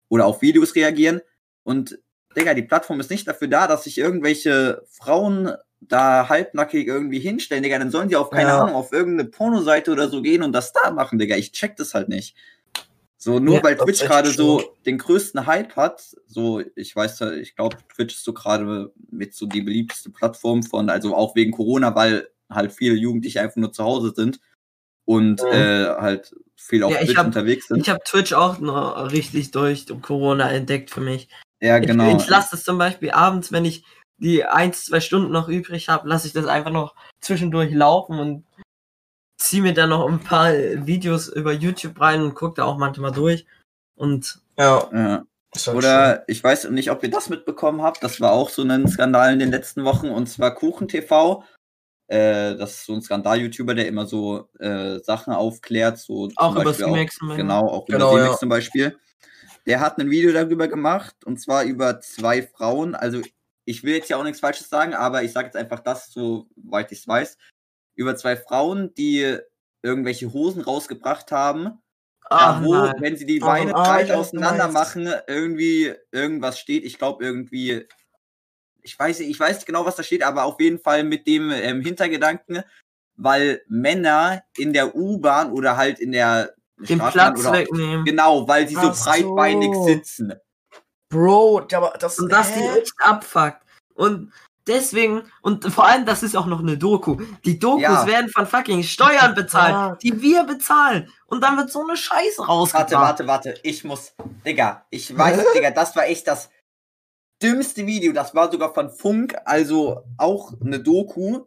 oder 0.10 0.26
auf 0.26 0.42
Videos 0.42 0.76
reagieren. 0.76 1.22
Und 1.64 2.00
Digga, 2.38 2.54
die 2.54 2.64
Plattform 2.64 3.00
ist 3.00 3.10
nicht 3.10 3.28
dafür 3.28 3.48
da, 3.48 3.68
dass 3.68 3.84
sich 3.84 3.98
irgendwelche 3.98 4.84
Frauen 4.90 5.52
da 5.82 6.30
halbnackig 6.30 6.88
irgendwie 6.88 7.20
hinstellen, 7.20 7.64
Digga. 7.64 7.80
Dann 7.80 7.92
sollen 7.92 8.08
die 8.10 8.16
auf, 8.16 8.30
keine 8.30 8.50
Ja. 8.50 8.62
Ahnung, 8.62 8.76
auf 8.76 8.94
irgendeine 8.94 9.30
Pornoseite 9.30 9.92
oder 9.92 10.10
so 10.10 10.22
gehen 10.22 10.44
und 10.44 10.52
das 10.54 10.74
da 10.74 10.92
machen, 10.92 11.20
Digga. 11.20 11.36
Ich 11.36 11.52
check 11.52 11.76
das 11.76 11.94
halt 11.94 12.08
nicht. 12.10 12.36
So, 13.18 13.40
nur 13.40 13.56
Ja, 13.58 13.64
weil 13.64 13.78
Twitch 13.78 14.00
gerade 14.02 14.32
so 14.32 14.76
den 14.86 14.98
größten 14.98 15.46
Hype 15.46 15.76
hat, 15.76 16.02
so, 16.26 16.62
ich 16.76 16.96
weiß 16.96 17.20
ja, 17.20 17.32
ich 17.32 17.56
glaube, 17.56 17.78
Twitch 17.94 18.16
ist 18.16 18.24
so 18.24 18.34
gerade 18.34 18.92
mit 19.12 19.36
so 19.36 19.46
die 19.46 19.62
beliebteste 19.62 20.10
Plattform 20.10 20.64
von, 20.64 20.90
also 20.90 21.16
auch 21.16 21.36
wegen 21.36 21.52
Corona, 21.52 21.94
weil 21.96 22.30
halt 22.50 22.72
viele 22.72 22.96
Jugendliche 22.96 23.42
einfach 23.42 23.58
nur 23.58 23.72
zu 23.74 23.84
Hause 23.84 24.14
sind 24.16 24.40
und 25.06 25.42
Mhm. 25.42 25.48
äh, 25.52 25.86
halt 25.88 26.36
viel 26.56 26.84
auf 26.84 26.92
Ja, 26.94 27.00
Twitch 27.00 27.16
hab- 27.18 27.26
unterwegs 27.28 27.68
sind. 27.68 27.82
Ich 27.82 27.90
habe 27.90 28.00
Twitch 28.06 28.34
auch 28.34 28.60
noch 28.60 29.12
richtig 29.12 29.52
durch 29.52 29.86
Corona 30.02 30.50
entdeckt 30.52 30.90
für 30.90 31.02
mich. 31.02 31.28
Ja, 31.62 31.78
Ich, 31.78 31.88
genau. 31.88 32.18
ich 32.18 32.28
lasse 32.28 32.50
das 32.52 32.64
zum 32.64 32.78
Beispiel 32.78 33.12
abends, 33.12 33.52
wenn 33.52 33.66
ich 33.66 33.84
die 34.18 34.46
eins, 34.46 34.86
zwei 34.86 35.00
Stunden 35.00 35.32
noch 35.32 35.48
übrig 35.48 35.90
habe, 35.90 36.08
lasse 36.08 36.28
ich 36.28 36.34
das 36.34 36.46
einfach 36.46 36.72
noch 36.72 36.96
zwischendurch 37.22 37.74
laufen 37.74 38.20
und 38.20 38.44
ziehe 39.38 39.64
mir 39.64 39.74
dann 39.74 39.90
noch 39.90 40.08
ein 40.08 40.20
paar 40.20 40.54
Videos 40.54 41.28
über 41.28 41.54
YouTube 41.54 42.00
rein 42.00 42.22
und 42.22 42.36
gucke 42.36 42.56
da 42.56 42.66
auch 42.66 42.78
manchmal 42.78 43.12
durch. 43.12 43.46
Und 43.96 44.40
Ja. 44.58 44.90
ja. 44.94 45.24
halt 45.56 45.76
Oder 45.76 46.24
ich 46.28 46.44
weiß 46.44 46.70
nicht, 46.70 46.92
ob 46.92 47.04
ihr 47.04 47.10
das 47.10 47.30
mitbekommen 47.30 47.82
habt. 47.82 48.04
Das 48.04 48.22
war 48.22 48.32
auch 48.32 48.50
so 48.50 48.64
ein 48.64 48.88
Skandal 48.88 49.34
in 49.34 49.40
den 49.40 49.52
letzten 49.52 49.84
Wochen 49.84 50.10
und 50.10 50.28
zwar 50.28 50.54
Kuchen 50.54 50.88
TV. 50.88 51.44
Äh, 52.08 52.56
das 52.58 52.72
ist 52.72 52.86
so 52.86 52.94
ein 52.94 53.02
Skandal-YouTuber, 53.02 53.74
der 53.74 53.88
immer 53.88 54.06
so 54.06 54.50
äh, 54.60 55.00
Sachen 55.00 55.34
aufklärt, 55.34 55.98
so 55.98 56.30
auch 56.36 56.54
über 56.54 56.66
Beispiel 56.66 56.86
Streamax 56.86 57.16
zum 57.16 57.28
Beispiel. 57.30 57.44
Genau, 57.44 57.68
auch 57.68 57.86
Genau, 57.86 58.12
über 58.12 58.18
Remix 58.18 58.34
ja. 58.34 58.40
zum 58.40 58.50
Beispiel. 58.50 59.00
Der 59.66 59.80
hat 59.80 60.00
ein 60.00 60.10
Video 60.10 60.32
darüber 60.32 60.68
gemacht 60.68 61.16
und 61.26 61.40
zwar 61.40 61.64
über 61.64 62.02
zwei 62.02 62.42
Frauen. 62.42 62.96
Also 62.96 63.22
ich 63.66 63.84
will 63.84 63.96
jetzt 63.96 64.10
ja 64.10 64.18
auch 64.18 64.24
nichts 64.24 64.40
Falsches 64.40 64.70
sagen, 64.70 64.94
aber 64.94 65.24
ich 65.24 65.32
sage 65.32 65.48
jetzt 65.48 65.58
einfach 65.58 65.80
das, 65.80 66.12
soweit 66.12 66.92
ich 66.92 67.00
es 67.00 67.08
weiß. 67.08 67.38
Über 67.96 68.16
zwei 68.16 68.36
Frauen, 68.36 68.94
die 68.96 69.38
irgendwelche 69.84 70.34
Hosen 70.34 70.62
rausgebracht 70.62 71.32
haben 71.32 71.82
Ach, 72.34 72.62
da, 72.62 72.66
wo, 72.66 72.74
nein. 72.74 72.96
wenn 73.00 73.18
sie 73.18 73.26
die 73.26 73.40
Beine 73.40 73.74
breit 73.74 74.06
ich 74.06 74.10
weiß, 74.10 74.18
was 74.20 74.32
du 74.32 74.38
auseinander 74.38 74.70
machen, 74.70 75.10
irgendwie 75.28 75.94
irgendwas 76.12 76.60
steht. 76.60 76.86
Ich 76.86 76.98
glaube 76.98 77.26
irgendwie, 77.26 77.86
ich 78.82 78.98
weiß, 78.98 79.20
ich 79.20 79.38
weiß 79.38 79.58
nicht 79.58 79.66
genau, 79.66 79.86
was 79.86 79.98
da 79.98 80.04
steht, 80.04 80.24
aber 80.24 80.46
auf 80.46 80.60
jeden 80.62 80.80
Fall 80.80 81.04
mit 81.04 81.28
dem 81.28 81.52
ähm, 81.52 81.82
Hintergedanken, 81.82 82.64
weil 83.18 83.62
Männer 83.68 84.44
in 84.58 84.72
der 84.72 84.96
U-Bahn 84.96 85.52
oder 85.52 85.76
halt 85.76 86.00
in 86.00 86.14
der 86.14 86.56
den 86.88 87.00
Platz 87.00 87.40
oder 87.42 87.54
wegnehmen. 87.54 88.06
genau, 88.06 88.48
weil 88.48 88.68
sie 88.68 88.76
so 88.76 88.90
Ach 88.90 88.94
so. 88.94 89.10
breitbeinig 89.10 89.74
sitzen. 89.86 90.34
Bro, 91.10 91.68
aber 91.74 91.94
das. 92.00 92.20
Und 92.20 92.32
das 92.32 92.54
die 92.54 92.62
echt 92.62 92.94
abfuckt. 93.00 93.58
Und 93.96 94.32
deswegen, 94.66 95.24
und 95.42 95.66
vor 95.74 95.86
allem, 95.86 96.06
das 96.06 96.24
ist 96.24 96.36
auch 96.38 96.46
noch 96.46 96.60
eine 96.60 96.78
Doku. 96.78 97.18
Die 97.44 97.60
Dokus 97.60 97.82
Ja. 97.84 98.08
werden 98.08 98.30
von 98.30 98.48
fucking 98.48 98.84
Steuern 98.84 99.36
bezahlt, 99.36 99.74
Ja. 99.74 99.96
die 100.02 100.22
wir 100.22 100.44
bezahlen. 100.46 101.10
Und 101.28 101.44
dann 101.44 101.58
wird 101.58 101.70
so 101.70 101.84
eine 101.86 101.98
Scheiße 101.98 102.46
rausgebracht. 102.46 102.92
Warte, 102.92 103.28
warte, 103.28 103.28
warte, 103.28 103.60
ich 103.64 103.84
muss, 103.84 104.14
Digga, 104.46 104.86
ich 104.90 105.16
weiß, 105.18 105.44
Digga, 105.54 105.72
das 105.72 105.96
war 105.96 106.06
echt 106.06 106.28
das 106.28 106.50
dümmste 107.44 107.86
Video. 107.86 108.14
Das 108.14 108.34
war 108.34 108.52
sogar 108.52 108.74
von 108.74 108.90
Funk, 108.90 109.36
also 109.46 110.04
auch 110.18 110.54
eine 110.64 110.80
Doku 110.80 111.46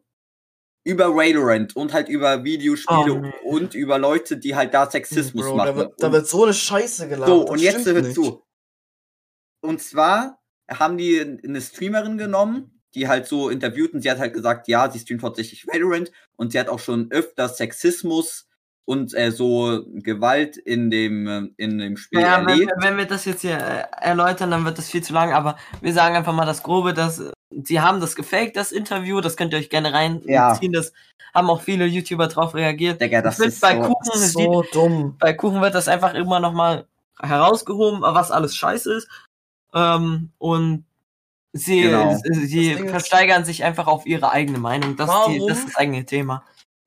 über 0.84 1.06
Railrent 1.08 1.74
und 1.74 1.92
halt 1.92 2.08
über 2.08 2.44
Videospiele 2.44 3.32
Oh, 3.42 3.48
und 3.48 3.74
über 3.74 3.98
Leute, 3.98 4.36
die 4.36 4.54
halt 4.54 4.74
da 4.74 4.88
Sexismus 4.90 5.46
Bro, 5.46 5.56
machen. 5.56 5.66
da, 5.68 5.76
wird, 5.76 6.02
da 6.02 6.12
wird 6.12 6.26
so 6.28 6.44
eine 6.44 6.54
Scheiße 6.54 7.08
geladen. 7.08 7.34
so, 7.34 7.46
und 7.46 7.58
jetzt 7.58 7.86
hört 7.86 8.12
zu. 8.14 8.42
Und 9.60 9.80
zwar 9.82 10.42
haben 10.70 10.98
die 10.98 11.20
eine 11.20 11.60
Streamerin 11.60 12.18
genommen, 12.18 12.82
die 12.94 13.08
halt 13.08 13.26
so 13.26 13.48
interviewt 13.48 13.94
und 13.94 14.02
sie 14.02 14.10
hat 14.10 14.18
halt 14.18 14.34
gesagt, 14.34 14.68
ja, 14.68 14.90
sie 14.90 14.98
streamt 14.98 15.22
hauptsächlich 15.22 15.66
Valorant 15.66 16.12
und 16.36 16.52
sie 16.52 16.60
hat 16.60 16.68
auch 16.68 16.78
schon 16.78 17.10
öfter 17.10 17.48
Sexismus 17.48 18.46
und 18.86 19.14
äh, 19.14 19.30
so 19.30 19.82
Gewalt 19.94 20.56
in 20.56 20.90
dem, 20.90 21.26
äh, 21.26 21.42
in 21.56 21.78
dem 21.78 21.96
Spiel 21.96 22.20
Ja, 22.20 22.40
wenn, 22.40 22.48
erlebt. 22.48 22.72
wir- 22.76 22.82
wenn 22.90 22.96
wir 22.98 23.06
das 23.06 23.24
jetzt 23.24 23.40
hier 23.42 23.58
äh, 23.58 23.84
erläutern, 24.02 24.50
dann 24.50 24.64
wird 24.64 24.76
das 24.78 24.90
viel 24.90 25.02
zu 25.02 25.12
lang, 25.12 25.32
aber 25.32 25.56
wir 25.80 25.92
sagen 25.92 26.16
einfach 26.16 26.34
mal 26.34 26.44
das 26.46 26.62
Grobe, 26.62 26.92
dass 26.94 27.22
sie 27.50 27.80
haben 27.80 28.00
das 28.00 28.14
gefaked, 28.16 28.56
das 28.56 28.72
Interview, 28.72 29.20
das 29.20 29.36
könnt 29.36 29.52
ihr 29.52 29.58
euch 29.58 29.70
gerne 29.70 29.92
reinziehen, 29.92 30.32
Ja. 30.32 30.58
das 30.72 30.92
haben 31.34 31.48
auch 31.50 31.62
viele 31.62 31.86
YouTuber 31.86 32.28
drauf 32.28 32.54
reagiert. 32.54 33.00
Digga, 33.00 33.18
Ich 33.18 33.24
das 33.24 33.38
ist 33.40 33.60
bei 33.60 33.74
so, 33.76 33.82
Kuchen, 33.82 34.20
so 34.20 34.64
dumm. 34.72 35.16
bei 35.18 35.32
Kuchen 35.32 35.60
wird 35.62 35.74
das 35.74 35.88
einfach 35.88 36.14
immer 36.14 36.38
nochmal 36.40 36.86
herausgehoben, 37.20 38.02
was 38.02 38.30
alles 38.30 38.54
scheiße 38.56 38.92
ist. 38.94 39.08
Ähm, 39.72 40.30
und 40.38 40.84
sie, 41.52 41.82
Genau. 41.82 42.16
sie 42.24 42.74
versteigern 42.88 43.44
sich 43.44 43.64
einfach 43.64 43.86
auf 43.86 44.06
ihre 44.06 44.30
eigene 44.30 44.58
Meinung. 44.58 44.96
Das, 44.96 45.10
die, 45.28 45.40
das 45.48 45.58
ist 45.58 45.68
das 45.68 45.76
eigene 45.76 46.04
Thema. 46.04 46.44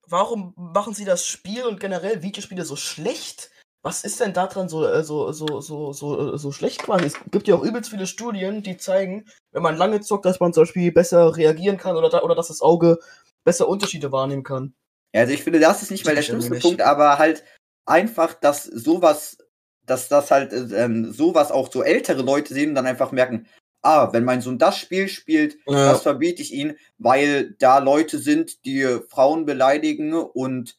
Warum 0.09 0.53
machen 0.55 0.93
sie 0.93 1.05
das 1.05 1.25
Spiel 1.25 1.65
und 1.65 1.79
generell 1.79 2.23
Videospiele 2.23 2.63
so 2.63 2.75
schlecht? 2.75 3.51
Was 3.83 4.03
ist 4.03 4.19
denn 4.19 4.33
daran 4.33 4.69
so, 4.69 4.85
äh, 4.85 5.03
so, 5.03 5.31
so, 5.31 5.61
so, 5.61 5.93
so, 5.93 6.33
äh, 6.33 6.37
so 6.37 6.51
schlecht 6.51 6.83
quasi? 6.83 7.05
Es 7.05 7.15
gibt 7.31 7.47
ja 7.47 7.55
auch 7.55 7.63
übelst 7.63 7.89
viele 7.89 8.07
Studien, 8.07 8.63
die 8.63 8.77
zeigen, 8.77 9.25
wenn 9.51 9.63
man 9.63 9.75
lange 9.75 10.01
zockt, 10.01 10.25
dass 10.25 10.39
man 10.39 10.53
zum 10.53 10.63
Beispiel 10.63 10.91
besser 10.91 11.35
reagieren 11.35 11.77
kann 11.77 11.95
oder, 11.95 12.09
da, 12.09 12.21
oder 12.21 12.35
dass 12.35 12.47
das 12.47 12.61
Auge 12.61 12.99
besser 13.43 13.67
Unterschiede 13.67 14.11
wahrnehmen 14.11 14.43
kann. 14.43 14.73
Ja, 15.13 15.21
also 15.21 15.33
ich 15.33 15.43
finde, 15.43 15.59
das 15.59 15.81
ist 15.81 15.91
nicht 15.91 16.05
mal 16.05 16.15
der 16.15 16.21
schlimmste 16.21 16.55
Punkt, 16.55 16.81
aber 16.81 17.17
halt 17.17 17.43
einfach, 17.85 18.33
dass 18.33 18.63
sowas, 18.63 19.37
dass 19.85 20.07
das 20.09 20.31
halt 20.31 20.53
äh, 20.53 20.83
ähm, 20.83 21.11
sowas 21.11 21.51
auch 21.51 21.71
so 21.71 21.83
ältere 21.83 22.21
Leute 22.21 22.53
sehen 22.53 22.69
und 22.69 22.75
dann 22.75 22.87
einfach 22.87 23.11
merken, 23.11 23.47
ah, 23.81 24.11
wenn 24.11 24.23
mein 24.23 24.41
Sohn 24.41 24.57
das 24.57 24.77
Spiel 24.77 25.07
spielt, 25.07 25.57
das 25.65 26.01
verbiete 26.03 26.41
ich 26.41 26.53
ihn, 26.53 26.75
weil 26.97 27.55
da 27.59 27.79
Leute 27.79 28.17
sind, 28.17 28.65
die 28.65 28.99
Frauen 29.09 29.45
beleidigen 29.45 30.13
und 30.13 30.77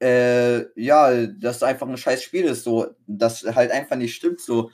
äh, 0.00 0.64
ja, 0.80 1.26
das 1.26 1.62
einfach 1.62 1.86
ein 1.86 1.96
scheiß 1.96 2.22
Spiel 2.22 2.44
ist, 2.44 2.64
so, 2.64 2.88
das 3.06 3.42
halt 3.42 3.70
einfach 3.70 3.96
nicht 3.96 4.14
stimmt, 4.14 4.40
so. 4.40 4.70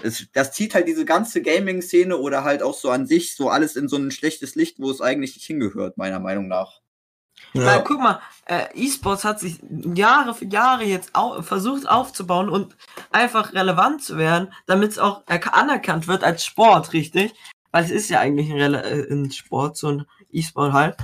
Es, 0.00 0.28
das 0.32 0.52
zieht 0.52 0.74
halt 0.74 0.86
diese 0.86 1.04
ganze 1.04 1.42
Gaming-Szene 1.42 2.16
oder 2.16 2.44
halt 2.44 2.62
auch 2.62 2.74
so 2.74 2.90
an 2.90 3.06
sich 3.06 3.34
so 3.34 3.48
alles 3.48 3.74
in 3.74 3.88
so 3.88 3.96
ein 3.96 4.12
schlechtes 4.12 4.54
Licht, 4.54 4.78
wo 4.78 4.88
es 4.92 5.00
eigentlich 5.00 5.34
nicht 5.34 5.46
hingehört, 5.46 5.96
meiner 5.96 6.20
Meinung 6.20 6.46
nach. 6.46 6.80
Weil, 7.54 7.82
guck 7.84 8.00
mal, 8.00 8.20
äh, 8.44 8.66
E-Sports 8.74 9.24
hat 9.24 9.40
sich 9.40 9.58
Jahre 9.94 10.34
für 10.34 10.44
Jahre 10.46 10.84
jetzt 10.84 11.14
au 11.14 11.40
versucht 11.42 11.88
aufzubauen 11.88 12.48
und 12.48 12.76
einfach 13.10 13.52
relevant 13.52 14.02
zu 14.02 14.18
werden, 14.18 14.52
damit 14.66 14.92
es 14.92 14.98
auch 14.98 15.24
erka- 15.26 15.52
anerkannt 15.52 16.08
wird 16.08 16.24
als 16.24 16.44
Sport, 16.44 16.92
richtig? 16.92 17.34
Weil 17.70 17.84
es 17.84 17.90
ist 17.90 18.10
ja 18.10 18.20
eigentlich 18.20 18.50
ein, 18.52 18.74
äh, 18.74 19.06
ein 19.10 19.30
Sport, 19.30 19.76
so 19.76 19.88
ein 19.88 20.06
E-Sport 20.30 20.72
halt. 20.72 20.96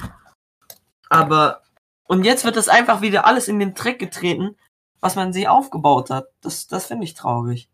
Aber, 1.08 1.62
und 2.04 2.24
jetzt 2.24 2.44
wird 2.44 2.56
das 2.56 2.68
einfach 2.68 3.00
wieder 3.00 3.26
alles 3.26 3.48
in 3.48 3.58
den 3.58 3.74
Dreck 3.74 3.98
getreten, 3.98 4.56
was 5.00 5.16
man 5.16 5.32
sich 5.32 5.48
aufgebaut 5.48 6.10
hat. 6.10 6.28
Das, 6.40 6.66
das 6.66 6.86
finde 6.86 7.04
ich 7.04 7.14
traurig. 7.14 7.68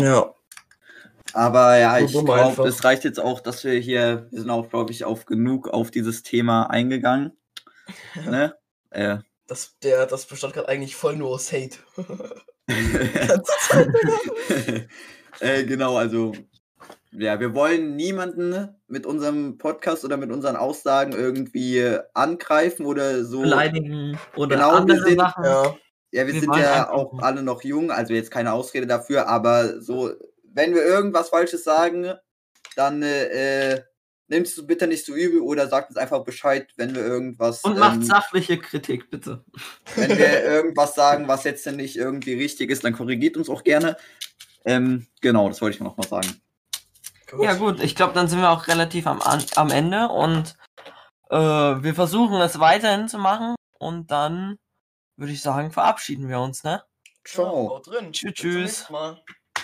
Ja. 0.00 0.26
Aber 1.32 1.76
ja, 1.78 1.98
ich 1.98 2.12
glaube, 2.12 2.68
es 2.68 2.84
reicht 2.84 3.04
jetzt 3.04 3.18
auch, 3.18 3.40
dass 3.40 3.64
wir 3.64 3.72
hier, 3.74 4.28
wir 4.30 4.40
sind 4.40 4.50
auch, 4.50 4.68
glaube 4.68 4.92
ich, 4.92 5.04
auf 5.04 5.26
genug 5.26 5.68
auf 5.68 5.90
dieses 5.90 6.22
Thema 6.22 6.70
eingegangen. 6.70 7.32
ne? 8.26 8.54
Äh, 8.90 9.18
Das, 9.46 9.76
der, 9.82 10.06
das 10.06 10.26
bestand 10.26 10.54
gerade 10.54 10.68
eigentlich 10.68 10.96
voll 10.96 11.16
nur 11.16 11.30
aus 11.30 11.52
Hate. 11.52 11.76
äh, 15.40 15.64
genau, 15.64 15.96
also 15.96 16.32
ja, 17.12 17.38
wir 17.38 17.54
wollen 17.54 17.94
niemanden 17.96 18.74
mit 18.88 19.06
unserem 19.06 19.56
Podcast 19.58 20.04
oder 20.04 20.16
mit 20.16 20.30
unseren 20.32 20.56
Aussagen 20.56 21.12
irgendwie 21.12 21.96
angreifen 22.12 22.86
oder 22.86 23.24
so. 23.24 23.42
Beleidigen 23.42 24.18
oder 24.36 24.56
Genau, 24.56 24.70
wir 24.70 24.76
andere 24.76 25.00
sind- 25.02 25.18
Sachen. 25.20 25.44
ja. 25.44 25.76
Ja, 26.10 26.26
wir 26.28 26.34
Wir 26.34 26.40
sind 26.42 26.54
ja 26.56 26.90
auch 26.90 27.12
nur- 27.12 27.24
alle 27.24 27.42
noch 27.42 27.64
jung, 27.64 27.90
also 27.90 28.14
jetzt 28.14 28.30
keine 28.30 28.52
Ausrede 28.52 28.86
dafür, 28.86 29.26
aber 29.26 29.80
so, 29.80 30.12
wenn 30.44 30.72
wir 30.72 30.84
irgendwas 30.84 31.30
Falsches 31.30 31.64
sagen, 31.64 32.12
dann 32.76 33.02
äh, 33.02 33.72
äh, 33.72 33.82
nehmt 34.28 34.46
es 34.46 34.66
bitte 34.66 34.86
nicht 34.86 35.04
so 35.04 35.14
übel 35.14 35.40
oder 35.40 35.68
sagt 35.68 35.90
uns 35.90 35.98
einfach 35.98 36.24
Bescheid, 36.24 36.68
wenn 36.76 36.94
wir 36.94 37.02
irgendwas. 37.02 37.62
Und 37.62 37.78
macht 37.78 37.96
ähm, 37.96 38.02
sachliche 38.02 38.58
Kritik, 38.58 39.10
bitte. 39.10 39.44
wenn 39.96 40.10
wir 40.10 40.44
irgendwas 40.44 40.94
sagen, 40.94 41.28
was 41.28 41.44
jetzt 41.44 41.66
denn 41.66 41.76
nicht 41.76 41.96
irgendwie 41.96 42.34
richtig 42.34 42.70
ist, 42.70 42.84
dann 42.84 42.94
korrigiert 42.94 43.36
uns 43.36 43.48
auch 43.48 43.64
gerne. 43.64 43.96
Ähm, 44.64 45.06
genau, 45.20 45.48
das 45.48 45.60
wollte 45.60 45.76
ich 45.76 45.82
noch 45.82 45.96
mal 45.96 46.08
sagen. 46.08 46.40
Ja 47.40 47.54
gut, 47.54 47.82
ich 47.82 47.96
glaube, 47.96 48.14
dann 48.14 48.28
sind 48.28 48.40
wir 48.40 48.50
auch 48.50 48.68
relativ 48.68 49.06
am, 49.06 49.20
am 49.20 49.70
Ende 49.70 50.08
und 50.08 50.56
äh, 51.30 51.36
wir 51.36 51.94
versuchen 51.94 52.40
es 52.40 52.60
weiterhin 52.60 53.08
zu 53.08 53.18
machen 53.18 53.56
und 53.78 54.10
dann 54.10 54.56
würde 55.16 55.32
ich 55.32 55.42
sagen, 55.42 55.70
verabschieden 55.70 56.28
wir 56.28 56.40
uns, 56.40 56.64
ne? 56.64 56.82
Ciao. 57.24 57.70
Haut 57.70 57.86
drin. 57.86 58.12
Tschüss, 58.12 58.32
Bis 58.32 58.86
zum 58.86 58.96
tschüss. 58.96 59.24